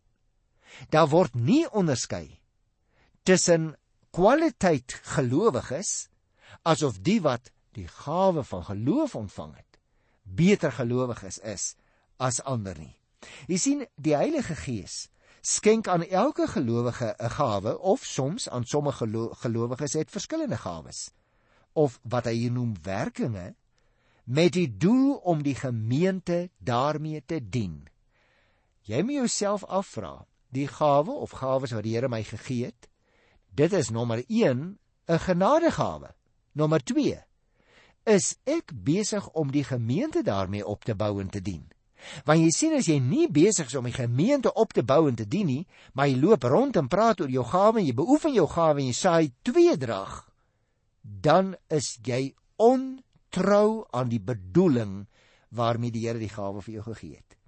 Daar 0.90 1.08
word 1.08 1.34
nie 1.34 1.68
onderskei 1.70 2.41
tussen 3.22 3.76
kwaliteit 4.10 4.98
gelowiges 5.14 6.08
asof 6.62 6.98
die 7.00 7.20
wat 7.22 7.50
die 7.76 7.88
gawe 7.88 8.44
van 8.44 8.64
geloof 8.64 9.14
ontvang 9.14 9.54
het 9.56 9.78
beter 10.22 10.72
gelowiges 10.72 11.38
is 11.38 11.74
as 12.16 12.42
ander 12.42 12.78
nie. 12.78 12.96
Jy 13.46 13.58
sien 13.58 13.86
die 13.96 14.14
Heilige 14.16 14.54
Gees 14.58 15.08
skenk 15.42 15.88
aan 15.88 16.04
elke 16.06 16.46
gelowige 16.46 17.14
'n 17.18 17.30
gawe 17.30 17.78
of 17.78 18.04
soms 18.04 18.48
aan 18.48 18.64
sommige 18.64 19.06
gelowiges 19.42 19.92
het 19.92 20.10
verskillende 20.10 20.56
gawes 20.56 21.10
of 21.72 22.00
wat 22.02 22.24
hy 22.24 22.48
noem 22.48 22.74
werkinge 22.82 23.54
met 24.24 24.52
die 24.52 24.76
doel 24.76 25.14
om 25.14 25.42
die 25.42 25.54
gemeente 25.54 26.50
daarmee 26.58 27.22
te 27.26 27.40
dien. 27.48 27.88
Jy 28.82 29.02
moet 29.02 29.14
jouself 29.14 29.64
afvra, 29.64 30.26
die 30.48 30.68
gawe 30.68 31.10
of 31.10 31.30
gawes 31.30 31.72
wat 31.72 31.82
die 31.82 31.94
Here 31.94 32.08
my 32.08 32.22
gegee 32.22 32.64
het, 32.64 32.88
dit 33.54 33.72
is 33.72 33.90
nommer 33.90 34.24
1 34.28 34.78
'n 35.08 35.18
genadegawe. 35.18 36.14
Nommer 36.52 36.80
2 36.84 37.24
is 38.04 38.36
ek 38.44 38.72
besig 38.74 39.28
om 39.30 39.50
die 39.50 39.64
gemeente 39.64 40.22
daarmee 40.22 40.66
op 40.66 40.84
te 40.84 40.94
bou 40.94 41.20
en 41.20 41.30
te 41.30 41.40
dien. 41.40 41.70
Want 42.24 42.42
jy 42.42 42.50
sien 42.50 42.74
as 42.74 42.88
jy 42.90 42.98
nie 42.98 43.28
besig 43.30 43.66
is 43.70 43.78
om 43.78 43.86
die 43.86 43.94
gemeente 43.94 44.52
op 44.58 44.72
te 44.74 44.82
bou 44.82 45.06
en 45.08 45.14
te 45.18 45.26
dien 45.28 45.46
nie, 45.46 45.66
maar 45.94 46.10
jy 46.10 46.18
loop 46.18 46.42
rond 46.42 46.76
en 46.76 46.90
praat 46.90 47.20
oor 47.20 47.30
jou 47.30 47.44
gawe 47.46 47.78
en 47.78 47.86
jy 47.86 47.94
beoefen 47.94 48.34
jou 48.34 48.48
gawe 48.50 48.80
en 48.80 48.88
jy 48.88 48.96
saai 48.96 49.32
tweedrag, 49.46 50.16
dan 51.02 51.54
is 51.70 51.98
jy 52.04 52.34
ontrou 52.56 53.86
aan 53.90 54.10
die 54.10 54.22
bedoeling 54.22 55.06
waarmee 55.54 55.94
die 55.94 56.06
Here 56.06 56.18
die 56.18 56.32
gawe 56.32 56.62
vir 56.62 56.74
jou 56.74 56.84
gegee 56.90 57.16
het. 57.16 57.38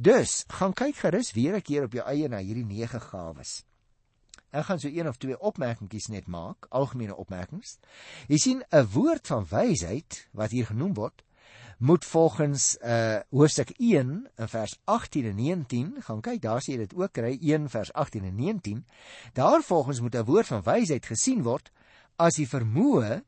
Dus, 0.00 0.44
gaan 0.48 0.72
kyk 0.72 0.96
gerus 0.96 1.32
weer 1.36 1.56
'n 1.56 1.62
keer 1.62 1.84
op 1.84 1.92
jou 1.92 2.04
eie 2.06 2.28
na 2.28 2.38
hierdie 2.38 2.64
9 2.64 3.00
gawes. 3.00 3.64
Ek 4.50 4.66
gaan 4.66 4.80
so 4.82 4.88
een 4.88 5.08
of 5.08 5.16
twee 5.16 5.38
opmerkingies 5.38 6.08
net 6.10 6.26
maak, 6.26 6.66
algemene 6.70 7.16
opmerkings. 7.16 7.78
Jy 8.28 8.38
sien 8.38 8.62
'n 8.70 8.86
woord 8.92 9.26
van 9.26 9.46
wysheid 9.50 10.28
wat 10.32 10.50
hier 10.50 10.66
genoem 10.66 10.94
word, 10.94 11.22
moet 11.78 12.04
volgens 12.04 12.76
uh 12.82 13.20
hoofstuk 13.30 13.70
1 13.78 14.30
in 14.36 14.48
vers 14.48 14.78
18 14.84 15.24
en 15.24 15.34
19, 15.36 15.94
gaan 16.02 16.20
kyk, 16.20 16.42
daar 16.42 16.60
sê 16.60 16.74
jy 16.74 16.76
dit 16.76 16.94
ook 16.94 17.12
kry 17.12 17.38
1 17.40 17.68
vers 17.68 17.92
18 17.92 18.24
en 18.24 18.34
19. 18.34 18.84
Daar 19.32 19.62
volgens 19.62 20.00
moet 20.00 20.14
'n 20.14 20.24
woord 20.24 20.46
van 20.46 20.62
wysheid 20.62 21.06
gesien 21.06 21.42
word 21.42 21.70
as 22.16 22.34
die 22.34 22.48
vermoë 22.48 23.22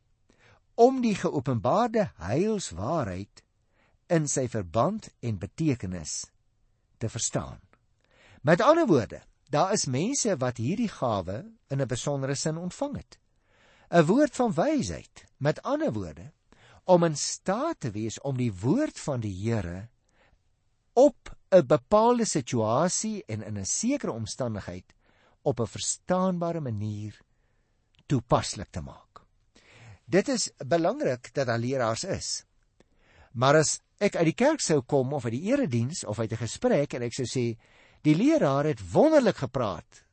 om 0.75 1.01
die 1.01 1.15
geopenbaarde 1.15 2.11
heilswaarheid 2.17 3.43
in 4.07 4.29
sy 4.29 4.49
verband 4.49 5.09
en 5.21 5.39
betekenis 5.39 6.31
te 6.99 7.09
verstaan. 7.09 7.61
Met 8.43 8.61
ander 8.61 8.87
woorde, 8.87 9.23
daar 9.53 9.73
is 9.77 9.85
mense 9.87 10.37
wat 10.41 10.57
hierdie 10.57 10.89
gawe 10.89 11.43
in 11.69 11.81
'n 11.81 11.89
besondere 11.89 12.35
sin 12.35 12.57
ontvang 12.57 12.97
het. 12.97 13.19
'n 13.91 14.07
Woord 14.07 14.35
van 14.37 14.53
wysheid, 14.53 15.25
met 15.37 15.63
ander 15.63 15.93
woorde, 15.93 16.33
om 16.85 17.05
in 17.05 17.17
staat 17.17 17.81
te 17.81 17.91
wees 17.91 18.21
om 18.21 18.37
die 18.37 18.53
woord 18.53 18.99
van 18.99 19.21
die 19.21 19.35
Here 19.35 19.89
op 20.93 21.37
'n 21.51 21.67
bepaalde 21.67 22.25
situasie 22.25 23.25
en 23.27 23.43
in 23.43 23.59
'n 23.59 23.65
sekere 23.65 24.13
omstandigheid 24.13 24.95
op 25.43 25.61
'n 25.61 25.67
verstaanbare 25.67 26.61
manier 26.61 27.21
toepaslik 28.07 28.71
te 28.71 28.81
maak. 28.81 29.21
Dit 30.05 30.29
is 30.29 30.51
belangrik 30.57 31.35
dat 31.35 31.47
daar 31.47 31.59
leraars 31.59 32.05
is. 32.05 32.45
Maar 33.33 33.57
as 33.57 33.81
ek 33.99 34.17
uit 34.17 34.25
die 34.25 34.35
kerk 34.45 34.61
sou 34.61 34.81
kom 34.81 35.13
of 35.13 35.25
uit 35.25 35.33
die 35.33 35.53
erediens 35.53 36.05
of 36.05 36.19
uit 36.19 36.33
'n 36.33 36.37
gesprek 36.37 36.95
en 36.95 37.03
ek 37.03 37.13
sou 37.13 37.27
sê 37.27 37.57
die 38.03 38.17
leraar 38.17 38.65
het 38.65 38.83
wonderlik 38.93 39.37
gepraat. 39.37 40.05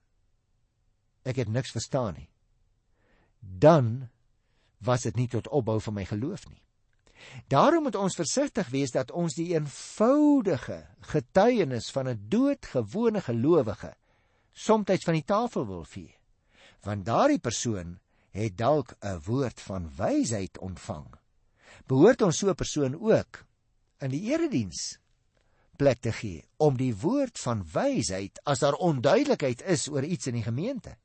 Ek 1.26 1.36
het 1.42 1.50
niks 1.50 1.72
verstaan 1.72 2.14
nie. 2.14 2.30
Dan 3.40 4.10
was 4.78 5.06
dit 5.08 5.16
nie 5.16 5.28
tot 5.28 5.48
opbou 5.48 5.80
van 5.82 5.94
my 5.94 6.06
geloof 6.06 6.48
nie. 6.50 6.62
Daarom 7.52 7.84
moet 7.84 7.98
ons 8.00 8.16
versigtig 8.16 8.70
wees 8.72 8.94
dat 8.96 9.12
ons 9.12 9.36
die 9.36 9.52
eenvoudige 9.52 10.86
getuienis 11.12 11.90
van 11.92 12.08
'n 12.08 12.26
doodgewone 12.30 13.22
gelowige 13.22 13.96
soms 14.54 15.04
van 15.04 15.14
die 15.14 15.26
tafel 15.26 15.68
wil 15.68 15.84
vee. 15.84 16.16
Want 16.82 17.06
daardie 17.06 17.40
persoon 17.40 18.00
het 18.32 18.58
dalk 18.58 18.96
'n 19.02 19.20
woord 19.26 19.62
van 19.62 19.92
wysheid 19.96 20.58
ontvang. 20.58 21.08
Behoort 21.88 22.22
ons 22.22 22.38
so 22.38 22.50
'n 22.50 22.56
persoon 22.56 22.96
ook 22.96 23.46
in 24.00 24.10
die 24.10 24.32
erediens 24.32 25.00
plek 25.80 26.02
te 26.04 26.12
gee 26.12 26.44
om 26.60 26.78
die 26.78 26.92
woord 27.02 27.40
van 27.40 27.64
wysheid 27.74 28.40
as 28.44 28.60
daar 28.64 28.78
onduidelikheid 28.84 29.64
is 29.64 29.88
oor 29.88 30.04
iets 30.04 30.28
in 30.28 30.40
die 30.40 30.46
gemeente. 30.46 30.98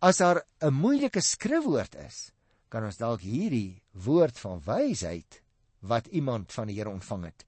As 0.00 0.18
daar 0.18 0.42
'n 0.60 0.72
moeilike 0.72 1.20
skrifwoord 1.20 1.94
is, 1.94 2.32
kan 2.68 2.84
ons 2.84 2.96
dalk 2.96 3.20
hierdie 3.20 3.82
woord 3.92 4.38
van 4.38 4.62
wysheid 4.64 5.42
wat 5.80 6.06
iemand 6.06 6.52
van 6.52 6.66
die 6.66 6.76
Here 6.76 6.90
ontvang 6.90 7.24
het, 7.24 7.44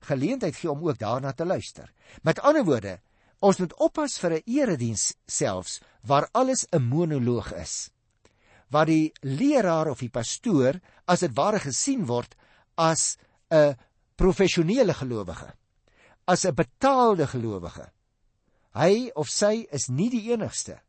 geleentheid 0.00 0.56
gee 0.56 0.70
om 0.70 0.88
ook 0.88 0.98
daarna 0.98 1.32
te 1.32 1.44
luister. 1.44 1.92
Met 2.22 2.40
ander 2.40 2.64
woorde, 2.64 3.00
ons 3.38 3.58
moet 3.58 3.74
oppas 3.74 4.18
vir 4.18 4.32
'n 4.32 4.42
erediens 4.46 5.14
selfs 5.26 5.80
waar 6.02 6.28
alles 6.32 6.66
'n 6.72 6.82
monoloog 6.82 7.52
is. 7.54 7.90
Waar 8.70 8.86
die 8.86 9.12
leraar 9.20 9.90
of 9.90 9.98
die 9.98 10.10
pastoor 10.10 10.80
as 11.04 11.20
dit 11.20 11.34
ware 11.34 11.58
gesien 11.58 12.06
word 12.06 12.34
as 12.74 13.16
'n 13.50 13.76
professionele 14.16 14.94
gelowige, 14.94 15.54
as 16.24 16.44
'n 16.44 16.54
betaalde 16.54 17.26
gelowige. 17.26 17.90
Hy 18.74 19.10
of 19.14 19.28
sy 19.28 19.66
is 19.70 19.88
nie 19.88 20.10
die 20.10 20.32
enigste 20.32 20.80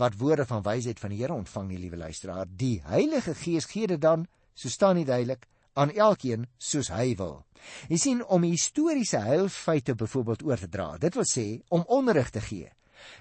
wat 0.00 0.16
woorde 0.16 0.46
van 0.46 0.62
wysheid 0.62 1.00
van 1.00 1.10
die 1.10 1.18
Here 1.20 1.34
ontvang 1.34 1.68
nie, 1.68 1.78
liewe 1.78 1.96
luisteraar. 1.96 2.46
Die 2.48 2.80
Heilige 2.84 3.34
Gees 3.34 3.66
gee 3.68 3.86
dit 3.86 4.00
dan, 4.00 4.26
so 4.54 4.68
staan 4.68 4.96
dit 4.96 5.06
duidelik, 5.06 5.46
aan 5.72 5.90
elkeen 5.90 6.46
soos 6.58 6.88
hy 6.88 7.14
wil. 7.16 7.44
Jy 7.88 7.98
sien 8.00 8.22
om 8.24 8.42
historiese 8.42 9.20
heilfeite 9.20 9.94
byvoorbeeld 9.94 10.42
oor 10.42 10.58
te 10.58 10.68
dra. 10.68 10.96
Dit 10.98 11.14
wil 11.14 11.28
sê 11.28 11.60
om 11.68 11.84
onderrig 11.86 12.30
te 12.30 12.40
gee. 12.40 12.70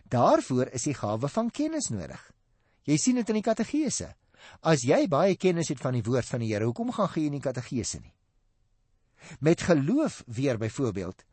Daarvoor 0.08 0.72
is 0.76 0.88
die 0.88 0.96
gawe 0.96 1.28
van 1.28 1.52
kennis 1.52 1.90
nodig. 1.90 2.22
Jy 2.88 2.98
sien 2.98 3.20
dit 3.20 3.30
in 3.30 3.42
die 3.42 3.46
katekese. 3.46 4.14
As 4.64 4.86
jy 4.88 5.06
baie 5.12 5.36
kennis 5.36 5.70
het 5.70 5.82
van 5.84 5.98
die 5.98 6.04
woord 6.04 6.26
van 6.26 6.40
die 6.40 6.54
Here, 6.54 6.66
hoekom 6.66 6.94
gaan 6.96 7.12
jy 7.16 7.30
nie 7.30 7.44
katekese 7.44 8.00
nie? 8.00 8.14
Met 9.44 9.62
geloof 9.68 10.24
weer 10.28 10.58
byvoorbeeld 10.58 11.26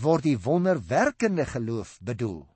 word 0.00 0.22
die 0.22 0.38
wonderwerkende 0.38 1.46
geloof 1.46 1.98
bedoel. 2.00 2.46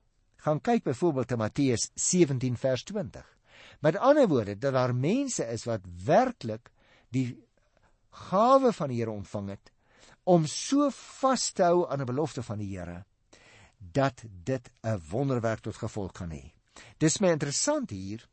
Gaan 0.45 0.61
kyk 0.61 0.83
byvoorbeeld 0.83 1.27
te 1.27 1.37
Matteus 1.37 1.89
17 1.95 2.57
vers 2.57 2.83
20. 2.83 3.25
Met 3.79 3.97
ander 3.97 4.27
woorde 4.27 4.57
dat 4.57 4.73
daar 4.73 4.95
mense 4.95 5.45
is 5.45 5.65
wat 5.65 5.81
werklik 6.05 6.71
die 7.09 7.37
gawe 8.29 8.73
van 8.73 8.89
die 8.89 8.99
Here 9.01 9.11
ontvang 9.11 9.49
het 9.49 9.71
om 10.27 10.45
so 10.45 10.89
vas 10.91 11.51
te 11.51 11.63
hou 11.63 11.87
aan 11.87 12.01
'n 12.01 12.05
belofte 12.05 12.43
van 12.43 12.57
die 12.57 12.77
Here 12.77 13.05
dat 13.77 14.23
dit 14.43 14.69
'n 14.83 15.01
wonderwerk 15.09 15.59
tot 15.59 15.75
gevolg 15.75 16.11
kan 16.11 16.29
hê. 16.31 16.53
Dis 16.97 17.19
my 17.19 17.29
interessant 17.29 17.89
hier 17.89 18.27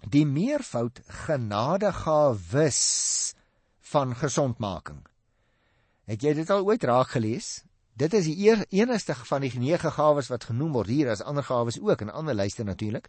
die 0.00 0.26
meervoud 0.26 1.00
genadegawes 1.26 2.80
van 3.80 4.14
gesondmaking. 4.14 5.06
Het 6.04 6.22
jy 6.22 6.34
dit 6.34 6.50
al 6.50 6.64
ooit 6.64 6.84
raak 6.84 7.08
gelees? 7.08 7.64
Dit 7.96 8.12
is 8.12 8.26
die 8.28 8.50
enigste 8.76 9.14
van 9.24 9.40
die 9.40 9.52
nege 9.56 9.90
gawes 9.90 10.28
wat 10.28 10.44
genoem 10.50 10.74
word 10.76 10.90
hier 10.92 11.08
as 11.14 11.22
ander 11.24 11.44
gawes 11.46 11.78
ook 11.80 12.02
en 12.04 12.12
ander 12.12 12.36
lyste 12.36 12.64
natuurlik. 12.64 13.08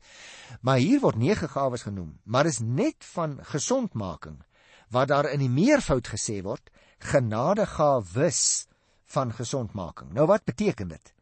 Maar 0.62 0.80
hier 0.80 1.02
word 1.04 1.20
nege 1.20 1.50
gawes 1.52 1.84
genoem, 1.84 2.14
maar 2.24 2.48
is 2.48 2.62
net 2.64 3.04
van 3.14 3.40
gesondmaking 3.44 4.40
wat 4.96 5.10
daar 5.12 5.28
in 5.28 5.44
die 5.44 5.52
meervoud 5.52 6.08
gesê 6.08 6.40
word 6.46 6.72
genadegawes 7.04 8.68
van 9.12 9.34
gesondmaking. 9.36 10.14
Nou 10.16 10.28
wat 10.32 10.48
beteken 10.48 10.96
dit? 10.96 11.14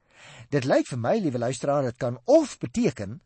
Dit 0.54 0.69
lyk 0.69 0.86
vir 0.91 1.01
my, 1.01 1.15
liewe 1.17 1.41
luisteraar, 1.41 1.89
dit 1.89 1.97
kan 1.97 2.19
of 2.30 2.60
beteken 2.62 3.17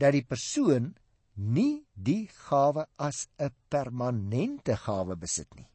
dat 0.00 0.16
die 0.16 0.24
persoon 0.24 0.94
nie 1.36 1.84
die 1.92 2.28
gawe 2.48 2.86
as 2.96 3.28
'n 3.36 3.52
permanente 3.68 4.76
gawe 4.76 5.16
besit 5.16 5.54
nie, 5.54 5.68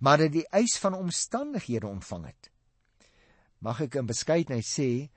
maar 0.00 0.18
dat 0.18 0.32
die 0.32 0.48
eis 0.48 0.78
van 0.78 0.94
omstandighede 0.94 1.86
ontvang 1.86 2.26
het. 2.26 2.50
Mag 3.60 3.80
ek 3.84 3.98
in 4.00 4.08
beskeidenheid 4.08 4.64
sê 4.64 5.10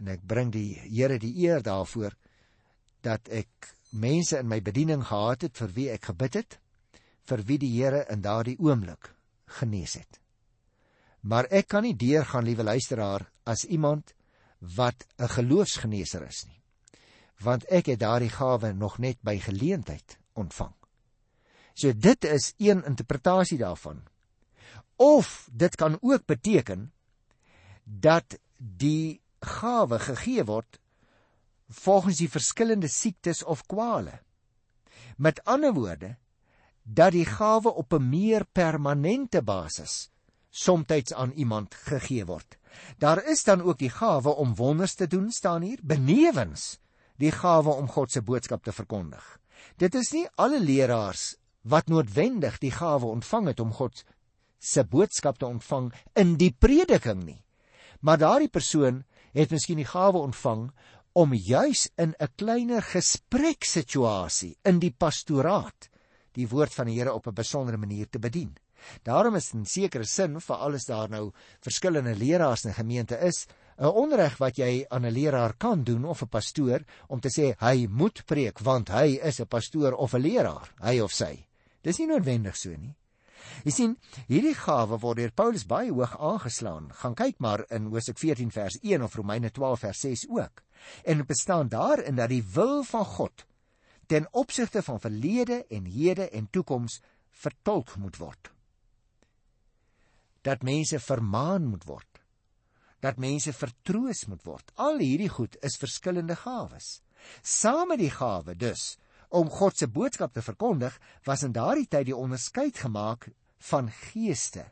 en 0.00 0.10
ek 0.14 0.24
bring 0.26 0.50
die 0.50 0.74
Here 0.82 1.18
die 1.22 1.34
eer 1.44 1.62
daarvoor 1.62 2.16
dat 3.06 3.28
ek 3.30 3.74
mense 3.92 4.38
in 4.38 4.48
my 4.48 4.60
bediening 4.64 5.04
gehad 5.06 5.46
het 5.46 5.58
vir 5.58 5.74
wie 5.76 5.88
ek 5.92 6.10
gebid 6.10 6.40
het 6.40 6.58
vir 7.30 7.44
wie 7.46 7.58
die 7.62 7.70
Here 7.76 8.02
in 8.10 8.22
daardie 8.24 8.58
oomblik 8.58 9.12
genees 9.60 9.94
het. 10.00 10.18
Maar 11.22 11.46
ek 11.54 11.68
kan 11.70 11.84
nie 11.86 11.94
deurgaan, 11.94 12.46
liewe 12.48 12.64
luisteraar, 12.66 13.28
as 13.46 13.64
iemand 13.64 14.14
wat 14.58 15.06
'n 15.18 15.28
geloofsgeneeser 15.28 16.26
is 16.26 16.46
nie. 16.46 16.60
Want 17.38 17.64
ek 17.70 17.86
het 17.86 18.00
daardie 18.00 18.30
gawe 18.30 18.72
nog 18.72 18.98
net 18.98 19.18
by 19.22 19.38
geleentheid 19.38 20.18
ontvang. 20.34 20.74
So 21.74 21.92
dit 21.92 22.24
is 22.24 22.54
een 22.58 22.84
interpretasie 22.84 23.58
daarvan. 23.58 24.02
Of 24.96 25.48
dit 25.52 25.76
kan 25.76 25.98
ook 26.00 26.26
beteken 26.26 26.92
dat 27.84 28.38
die 28.56 29.20
gawe 29.40 29.98
gegee 29.98 30.44
word 30.44 30.78
volgens 31.72 32.20
die 32.20 32.30
verskillende 32.30 32.88
siektes 32.88 33.42
of 33.44 33.66
kwale. 33.66 34.20
Met 35.16 35.44
ander 35.44 35.72
woorde, 35.74 36.16
dat 36.82 37.12
die 37.12 37.26
gawe 37.26 37.68
op 37.68 37.92
'n 37.92 38.08
meer 38.08 38.44
permanente 38.44 39.42
basis 39.42 40.10
soms 40.50 41.12
aan 41.12 41.30
iemand 41.30 41.74
gegee 41.74 42.24
word. 42.24 42.58
Daar 42.98 43.24
is 43.24 43.44
dan 43.44 43.62
ook 43.62 43.78
die 43.78 43.90
gawe 43.90 44.28
om 44.28 44.54
wonders 44.54 44.94
te 44.94 45.06
doen 45.06 45.30
staan 45.30 45.62
hier 45.62 45.78
benewens 45.82 46.78
die 47.16 47.32
gawe 47.32 47.70
om 47.70 47.88
God 47.88 48.12
se 48.12 48.22
boodskap 48.22 48.64
te 48.64 48.72
verkondig. 48.72 49.38
Dit 49.76 49.94
is 49.94 50.12
nie 50.12 50.28
alle 50.34 50.60
leraars 50.60 51.36
wat 51.62 51.86
noodwendig 51.86 52.58
die 52.58 52.70
gawe 52.70 53.06
ontvang 53.06 53.46
het 53.46 53.60
om 53.60 53.72
God 53.72 54.04
se 54.58 54.84
boodskap 54.84 55.38
te 55.38 55.46
ontvang 55.46 55.92
in 56.14 56.36
die 56.36 56.52
prediking 56.58 57.22
nie. 57.24 57.44
Maar 58.02 58.18
daardie 58.18 58.50
persoon 58.50 59.04
het 59.32 59.50
miskien 59.50 59.78
die 59.78 59.88
gawe 59.88 60.18
ontvang 60.18 60.70
om 61.12 61.34
juis 61.34 61.88
in 61.96 62.14
'n 62.18 62.34
kleiner 62.36 62.82
gespreksituasie 62.82 64.56
in 64.64 64.78
die 64.78 64.92
pastoraat 64.92 65.88
die 66.32 66.48
woord 66.48 66.74
van 66.74 66.86
die 66.86 66.98
Here 66.98 67.12
op 67.12 67.26
'n 67.26 67.34
besondere 67.34 67.76
manier 67.76 68.08
te 68.08 68.18
bedien. 68.18 68.56
Daarom 69.02 69.36
is 69.36 69.52
in 69.54 69.64
sekere 69.64 70.04
sin 70.04 70.40
vir 70.40 70.56
alles 70.56 70.84
daar 70.84 71.10
nou 71.10 71.32
verskillende 71.60 72.14
leraars 72.14 72.64
in 72.64 72.70
'n 72.70 72.74
gemeente 72.74 73.16
is, 73.16 73.46
'n 73.78 73.86
onreg 73.86 74.38
wat 74.38 74.56
jy 74.56 74.84
aan 74.88 75.06
'n 75.06 75.12
leraar 75.12 75.54
kan 75.56 75.84
doen 75.84 76.04
of 76.04 76.22
'n 76.22 76.28
pastoor 76.28 76.80
om 77.08 77.20
te 77.20 77.28
sê 77.28 77.54
hy 77.58 77.86
moet 77.86 78.24
preek 78.26 78.58
want 78.58 78.88
hy 78.88 79.18
is 79.22 79.40
'n 79.40 79.46
pastoor 79.46 79.92
of 79.92 80.14
'n 80.14 80.20
leraar, 80.20 80.74
hy 80.80 81.00
of 81.00 81.12
sy. 81.12 81.46
Dis 81.82 81.98
nie 81.98 82.06
noodwendig 82.06 82.56
so 82.56 82.70
nie. 82.70 82.96
Jy 83.64 83.72
sien, 83.74 83.94
hierdie 84.28 84.54
gawe 84.58 84.98
word 85.02 85.20
deur 85.20 85.32
Paulus 85.34 85.64
baie 85.68 85.92
hoog 85.92 86.16
aangeslaan. 86.18 86.90
Gaan 87.02 87.14
kyk 87.18 87.38
maar 87.38 87.64
in 87.70 87.90
Hosea 87.92 88.14
14 88.18 88.50
vers 88.50 88.78
1 88.82 89.02
of 89.02 89.16
Romeine 89.18 89.50
12 89.50 89.86
vers 89.86 90.00
6 90.00 90.26
ook. 90.30 90.62
En 91.04 91.22
dit 91.22 91.26
bestaan 91.26 91.68
daarin 91.68 92.18
dat 92.18 92.28
die 92.28 92.42
wil 92.54 92.82
van 92.82 93.04
God 93.04 93.46
ten 94.06 94.26
opsigte 94.32 94.82
van 94.82 95.00
verlede 95.00 95.64
en 95.70 95.84
hede 95.84 96.28
en 96.28 96.50
toekoms 96.50 97.00
vertolk 97.30 97.96
moet 97.96 98.16
word. 98.16 98.50
Dat 100.42 100.62
mense 100.62 100.98
vermaan 101.00 101.66
moet 101.66 101.84
word. 101.84 102.20
Dat 103.00 103.16
mense 103.16 103.52
vertroos 103.52 104.26
moet 104.26 104.42
word. 104.44 104.72
Al 104.74 104.98
hierdie 104.98 105.30
goed 105.30 105.56
is 105.62 105.78
verskillende 105.80 106.36
gawes. 106.36 107.00
Saam 107.42 107.88
met 107.88 108.02
die 108.02 108.10
gawe 108.10 108.54
dus 108.58 108.96
om 109.32 109.50
God 109.50 109.78
se 109.78 109.88
boodskap 109.88 110.34
te 110.34 110.42
verkondig, 110.44 110.98
was 111.24 111.42
in 111.46 111.54
daardie 111.56 111.88
tyd 111.88 112.10
die 112.10 112.16
onderskeid 112.16 112.78
gemaak 112.84 113.30
van 113.70 113.90
geeste. 113.90 114.66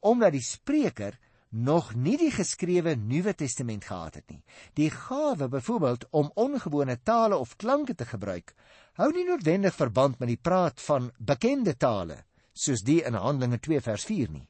Omdat 0.00 0.34
die 0.36 0.44
spreker 0.44 1.18
nog 1.54 1.92
nie 1.94 2.16
die 2.18 2.32
geskrewe 2.34 2.96
Nuwe 2.98 3.34
Testament 3.34 3.84
gehad 3.86 4.14
het 4.18 4.30
nie. 4.30 4.42
Die 4.74 4.90
gawe 4.90 5.48
byvoorbeeld 5.48 6.06
om 6.10 6.30
ongewone 6.34 6.98
tale 7.02 7.36
of 7.38 7.56
klanke 7.56 7.94
te 7.94 8.06
gebruik, 8.06 8.54
hou 8.98 9.10
nie 9.14 9.26
noodwendig 9.26 9.74
verband 9.74 10.18
met 10.18 10.32
die 10.32 10.40
praat 10.40 10.82
van 10.82 11.12
bekende 11.18 11.76
tale, 11.76 12.24
soos 12.52 12.82
die 12.82 13.00
in 13.06 13.14
Handelinge 13.14 13.60
2 13.62 13.80
vers 13.86 14.06
4 14.10 14.34
nie. 14.34 14.46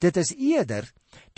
Dit 0.00 0.16
is 0.16 0.32
eerder 0.34 0.88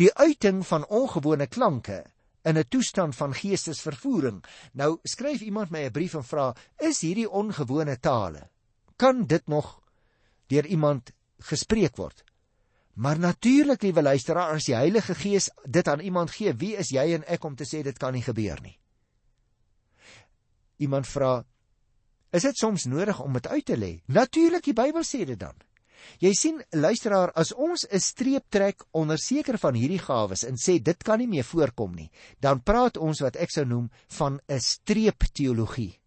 die 0.00 0.12
uiting 0.14 0.62
van 0.66 0.86
ongewone 0.86 1.46
klanke 1.46 2.04
in 2.42 2.58
'n 2.58 2.68
toestand 2.68 3.16
van 3.16 3.34
geestesvervoering. 3.34 4.44
Nou 4.72 4.98
skryf 5.02 5.40
iemand 5.40 5.70
my 5.70 5.84
'n 5.84 5.90
brief 5.92 6.14
en 6.14 6.24
vra: 6.24 6.54
"Is 6.78 7.00
hierdie 7.00 7.30
ongewone 7.30 7.98
tale? 8.00 8.50
Kan 8.96 9.26
dit 9.26 9.46
nog 9.46 9.82
deur 10.46 10.66
iemand 10.66 11.10
gespreek 11.38 11.96
word?" 11.96 12.24
Maar 12.94 13.18
natuurlik, 13.18 13.82
liewe 13.82 14.02
luisteraar, 14.02 14.52
as 14.52 14.64
die 14.64 14.74
Heilige 14.74 15.14
Gees 15.14 15.50
dit 15.64 15.88
aan 15.88 16.00
iemand 16.00 16.30
gee, 16.30 16.52
wie 16.54 16.76
is 16.76 16.90
jy 16.90 17.14
en 17.14 17.24
ek 17.24 17.44
om 17.44 17.56
te 17.56 17.64
sê 17.64 17.82
dit 17.82 17.98
kan 17.98 18.12
nie 18.12 18.22
gebeur 18.22 18.60
nie? 18.60 18.78
Iemand 20.76 21.06
vra: 21.06 21.44
Is 22.30 22.42
dit 22.42 22.56
soms 22.56 22.84
nodig 22.84 23.20
om 23.20 23.32
dit 23.32 23.46
uit 23.46 23.64
te 23.64 23.76
lê? 23.76 24.02
Natuurlik, 24.06 24.64
die 24.64 24.72
Bybel 24.72 25.02
sê 25.02 25.24
dit 25.24 25.38
dan. 25.38 25.56
Jy 26.20 26.32
sien, 26.36 26.58
luisteraar, 26.76 27.32
as 27.34 27.52
ons 27.52 27.86
'n 27.88 28.00
streep 28.00 28.44
trek 28.50 28.84
onder 28.92 29.18
sekere 29.18 29.58
van 29.58 29.74
hierdie 29.74 29.98
gawes 29.98 30.44
en 30.44 30.56
sê 30.56 30.82
dit 30.82 31.02
kan 31.02 31.18
nie 31.18 31.28
meer 31.28 31.44
voorkom 31.44 31.94
nie, 31.94 32.10
dan 32.40 32.60
praat 32.62 32.96
ons 32.96 33.20
wat 33.20 33.36
ek 33.36 33.50
sou 33.50 33.64
noem 33.64 33.90
van 34.08 34.40
'n 34.48 34.60
streepteologie. 34.60 35.98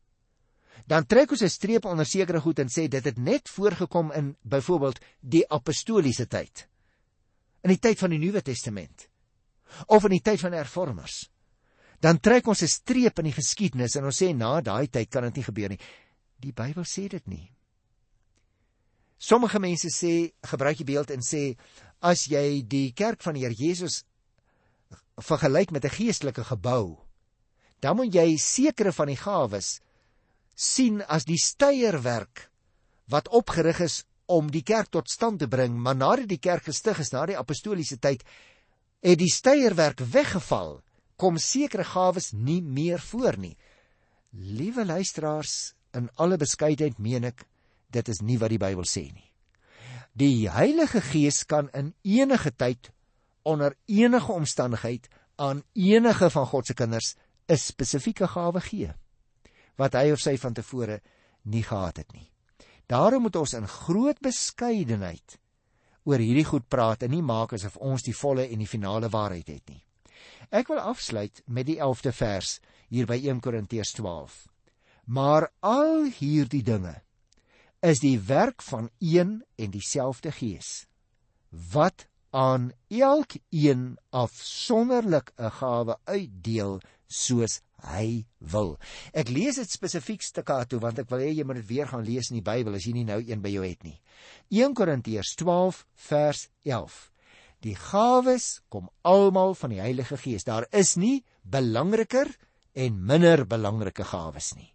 Dan 0.88 1.06
trek 1.06 1.32
ons 1.32 1.42
'n 1.42 1.50
streep 1.50 1.86
onder 1.86 2.06
sekere 2.06 2.42
goed 2.42 2.60
en 2.60 2.68
sê 2.68 2.88
dit 2.88 3.04
het 3.04 3.18
net 3.18 3.50
voorgekom 3.50 4.12
in 4.12 4.36
byvoorbeeld 4.42 5.00
die 5.22 5.50
apostoliese 5.50 6.28
tyd. 6.28 6.68
In 7.64 7.70
die 7.70 7.80
tyd 7.80 8.00
van 8.00 8.10
die 8.10 8.20
Nuwe 8.20 8.42
Testament 8.42 9.08
of 9.88 10.04
in 10.04 10.10
die 10.10 10.22
tyd 10.22 10.40
van 10.40 10.52
hervormers. 10.52 11.30
Dan 12.00 12.20
trek 12.20 12.48
ons 12.48 12.62
'n 12.62 12.68
streep 12.68 13.18
in 13.20 13.26
die 13.26 13.40
geskiedenis 13.40 13.96
en 13.96 14.06
ons 14.06 14.22
sê 14.22 14.36
na 14.36 14.62
daai 14.62 14.88
tyd 14.88 15.10
kan 15.10 15.24
dit 15.24 15.36
nie 15.36 15.44
gebeur 15.44 15.70
nie. 15.70 15.80
Die 16.40 16.52
Bybel 16.52 16.84
sê 16.84 17.08
dit 17.08 17.28
nie 17.28 17.53
sommige 19.18 19.60
mense 19.60 19.90
sê 19.94 20.34
gebruik 20.42 20.78
die 20.78 20.90
beeld 20.90 21.12
en 21.12 21.22
sê 21.22 21.56
as 22.02 22.28
jy 22.28 22.62
die 22.68 22.92
kerk 22.94 23.22
van 23.24 23.36
die 23.36 23.46
Here 23.46 23.56
Jesus 23.56 24.04
vergelyk 25.22 25.72
met 25.72 25.86
'n 25.86 25.96
geestelike 25.98 26.44
gebou 26.44 27.00
dan 27.80 27.96
moet 27.96 28.14
jy 28.14 28.38
sekere 28.38 28.92
van 28.92 29.08
die 29.08 29.20
gawes 29.20 29.80
sien 30.56 31.02
as 31.02 31.26
die 31.26 31.38
steierwerk 31.38 32.50
wat 33.12 33.28
opgerig 33.28 33.80
is 33.84 34.04
om 34.32 34.50
die 34.52 34.64
kerk 34.64 34.90
tot 34.94 35.12
stand 35.12 35.42
te 35.42 35.50
bring, 35.52 35.76
maar 35.76 35.98
nadat 35.98 36.30
die 36.32 36.40
kerk 36.42 36.70
gestig 36.70 37.02
is 37.04 37.12
na 37.12 37.26
die 37.28 37.38
apostoliese 37.38 38.00
tyd, 38.00 38.24
het 39.04 39.20
die 39.20 39.32
steierwerk 39.32 40.00
weggeval, 40.14 40.80
kom 41.20 41.38
sekere 41.38 41.84
gawes 41.84 42.32
nie 42.34 42.62
meer 42.62 43.02
voor 43.12 43.38
nie. 43.38 43.56
Liewe 44.32 44.86
luisteraars, 44.86 45.74
in 45.94 46.10
alle 46.18 46.40
beskeidenheid 46.42 46.98
meen 46.98 47.28
ek, 47.30 47.44
dit 47.94 48.10
is 48.10 48.22
nie 48.22 48.40
wat 48.42 48.54
die 48.54 48.62
Bybel 48.62 48.88
sê 48.90 49.08
nie. 49.12 49.30
Die 50.14 50.50
Heilige 50.50 51.02
Gees 51.02 51.44
kan 51.50 51.70
in 51.74 51.94
enige 52.04 52.52
tyd 52.52 52.92
onder 53.44 53.76
enige 53.86 54.32
omstandigheid 54.32 55.10
aan 55.36 55.64
enige 55.74 56.30
van 56.30 56.46
God 56.46 56.66
se 56.68 56.74
kinders 56.74 57.16
'n 57.48 57.58
spesifieke 57.58 58.28
gawe 58.28 58.62
gee 58.62 58.94
wat 59.76 59.94
hy 59.94 60.12
of 60.14 60.22
sy 60.22 60.38
van 60.38 60.54
tevore 60.54 61.02
nie 61.42 61.64
gehad 61.64 61.98
het 61.98 62.14
nie. 62.14 62.30
Daarom 62.88 63.22
moet 63.22 63.36
ons 63.36 63.54
in 63.54 63.68
groot 63.68 64.20
beskeidenheid 64.20 65.40
oor 66.04 66.20
hierdie 66.20 66.46
goed 66.46 66.68
praat 66.68 67.04
en 67.04 67.12
nie 67.12 67.24
maak 67.24 67.54
asof 67.54 67.78
ons 67.78 68.04
die 68.04 68.16
volle 68.16 68.48
en 68.48 68.60
die 68.60 68.70
finale 68.70 69.10
waarheid 69.10 69.48
het 69.48 69.70
nie. 69.70 69.84
Ek 70.52 70.68
wil 70.68 70.80
afsluit 70.80 71.42
met 71.48 71.66
die 71.66 71.80
11de 71.80 72.12
vers 72.12 72.60
hier 72.90 73.08
by 73.10 73.18
1 73.18 73.40
Korintiërs 73.42 73.96
12. 73.98 74.48
Maar 75.06 75.50
al 75.60 76.12
hierdie 76.20 76.64
dinge 76.64 77.02
is 77.84 78.00
die 78.00 78.18
werk 78.20 78.64
van 78.64 78.90
een 79.04 79.44
en 79.60 79.72
dieselfde 79.72 80.32
Gees 80.32 80.86
wat 81.74 82.08
aan 82.34 82.72
elkeen 82.88 83.98
afsonderlik 84.10 85.32
'n 85.38 85.52
gawe 85.52 85.98
uitdeel 86.04 86.80
soos 87.08 87.62
hy 87.84 88.26
wil. 88.38 88.80
Ek 89.14 89.30
lees 89.30 89.56
dit 89.56 89.70
spesifiek 89.70 90.22
stakato 90.22 90.80
want 90.80 91.00
ek 91.00 91.10
wil 91.10 91.20
hê 91.20 91.30
jy 91.36 91.44
moet 91.44 91.56
dit 91.56 91.68
weer 91.68 91.88
gaan 91.88 92.04
lees 92.04 92.32
in 92.32 92.40
die 92.40 92.52
Bybel 92.52 92.74
as 92.74 92.86
jy 92.86 92.94
nie 92.94 93.04
nou 93.04 93.20
een 93.22 93.42
by 93.42 93.50
jou 93.50 93.66
het 93.66 93.84
nie. 93.84 94.02
1 94.50 94.74
Korintiërs 94.74 95.36
12 95.36 95.86
vers 95.96 96.50
11. 96.64 97.12
Die 97.60 97.76
gawes 97.76 98.62
kom 98.70 98.90
almal 99.02 99.54
van 99.56 99.70
die 99.70 99.80
Heilige 99.80 100.18
Gees. 100.18 100.44
Daar 100.44 100.68
is 100.72 100.96
nie 100.96 101.24
belangriker 101.44 102.28
en 102.74 103.06
minder 103.06 103.46
belangrike 103.48 104.04
gawes 104.04 104.56
nie. 104.56 104.73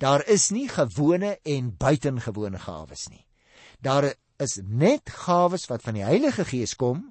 Daar 0.00 0.24
is 0.26 0.48
nie 0.50 0.68
gewone 0.68 1.36
en 1.44 1.74
buitengewone 1.76 2.58
gawes 2.58 3.08
nie. 3.12 3.26
Daar 3.84 4.14
is 4.40 4.58
net 4.64 5.10
gawes 5.12 5.66
wat 5.68 5.84
van 5.84 5.98
die 5.98 6.06
Heilige 6.06 6.46
Gees 6.48 6.72
kom 6.76 7.10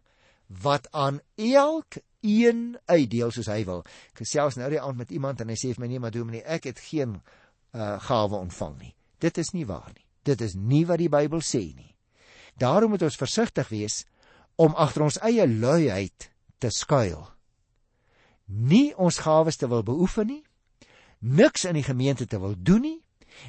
wat 0.50 0.88
aan 0.98 1.20
elkeen 1.38 2.80
uitdeel 2.90 3.32
soos 3.32 3.50
hy 3.52 3.62
wil. 3.68 3.84
Ek 4.10 4.24
gesels 4.24 4.58
nou 4.58 4.72
die 4.74 4.82
aand 4.82 4.98
met 5.04 5.14
iemand 5.14 5.42
en 5.42 5.54
hy 5.54 5.58
sê 5.60 5.76
vir 5.76 5.86
my 5.86 5.92
nee 5.92 6.02
maar 6.02 6.16
dominee, 6.16 6.42
ek 6.42 6.72
het 6.72 6.82
geen 6.82 7.20
uh 7.78 7.96
gawe 8.02 8.42
ontvang 8.42 8.80
nie. 8.82 8.94
Dit 9.22 9.38
is 9.38 9.54
nie 9.54 9.68
waar 9.70 9.92
nie. 9.94 10.06
Dit 10.26 10.42
is 10.42 10.56
nie 10.58 10.86
wat 10.90 10.98
die 10.98 11.12
Bybel 11.14 11.46
sê 11.46 11.62
nie. 11.76 11.94
Daarom 12.58 12.96
moet 12.96 13.06
ons 13.06 13.22
versigtig 13.22 13.70
wees 13.70 14.02
om 14.58 14.74
agter 14.74 15.06
ons 15.06 15.22
eie 15.22 15.46
luiheid 15.48 16.32
te 16.58 16.74
skuil. 16.74 17.22
Nie 18.50 18.96
ons 18.98 19.22
gawes 19.22 19.62
te 19.62 19.70
wil 19.70 19.86
beoefen 19.86 20.28
nie, 20.28 20.44
niks 21.20 21.66
in 21.66 21.74
die 21.74 21.84
gemeente 21.84 22.26
te 22.26 22.40
wil 22.40 22.56
doen 22.58 22.82
nie 22.82 23.00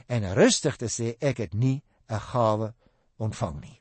en 0.07 0.35
rustig 0.35 0.77
te 0.77 0.89
sê 0.89 1.15
ek 1.21 1.39
het 1.39 1.55
nie 1.55 1.83
'n 2.09 2.21
gawe 2.21 2.75
ontvang 3.19 3.61
nie. 3.61 3.81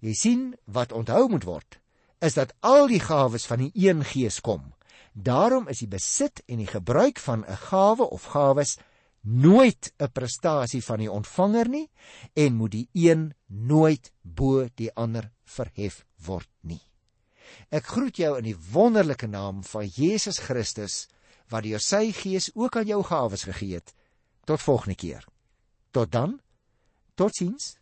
Jy 0.00 0.14
sien 0.14 0.56
wat 0.64 0.92
onthou 0.92 1.28
moet 1.28 1.44
word 1.44 1.78
is 2.20 2.34
dat 2.34 2.54
al 2.60 2.86
die 2.88 3.00
gawes 3.00 3.46
van 3.46 3.58
die 3.58 3.72
een 3.74 4.04
Gees 4.04 4.40
kom. 4.40 4.72
Daarom 5.12 5.68
is 5.68 5.78
die 5.78 5.88
besit 5.88 6.42
en 6.46 6.58
die 6.58 6.66
gebruik 6.66 7.18
van 7.18 7.44
'n 7.44 7.56
gawe 7.56 8.10
of 8.10 8.24
gawes 8.24 8.78
nooit 9.20 9.92
'n 9.98 10.12
prestasie 10.12 10.84
van 10.84 10.98
die 10.98 11.10
ontvanger 11.10 11.68
nie 11.68 11.90
en 12.32 12.54
moet 12.54 12.70
die 12.70 12.88
een 12.92 13.34
nooit 13.46 14.12
bo 14.22 14.68
die 14.74 14.94
ander 14.94 15.30
verhef 15.44 16.04
word 16.26 16.48
nie. 16.60 16.80
Ek 17.70 17.86
groet 17.86 18.16
jou 18.16 18.38
in 18.38 18.44
die 18.44 18.58
wonderlike 18.72 19.26
naam 19.26 19.64
van 19.64 19.86
Jesus 19.86 20.38
Christus 20.38 21.08
wat 21.48 21.62
deur 21.66 21.80
sy 21.80 22.12
gees 22.12 22.50
ook 22.54 22.76
aan 22.76 22.86
jou 22.86 23.02
gawes 23.04 23.44
gegee 23.44 23.74
het. 23.74 23.94
Tot 24.44 24.60
volgende 24.62 24.96
keer. 24.96 25.24
Tot 25.90 26.12
dan. 26.12 26.40
Totsiens. 27.14 27.76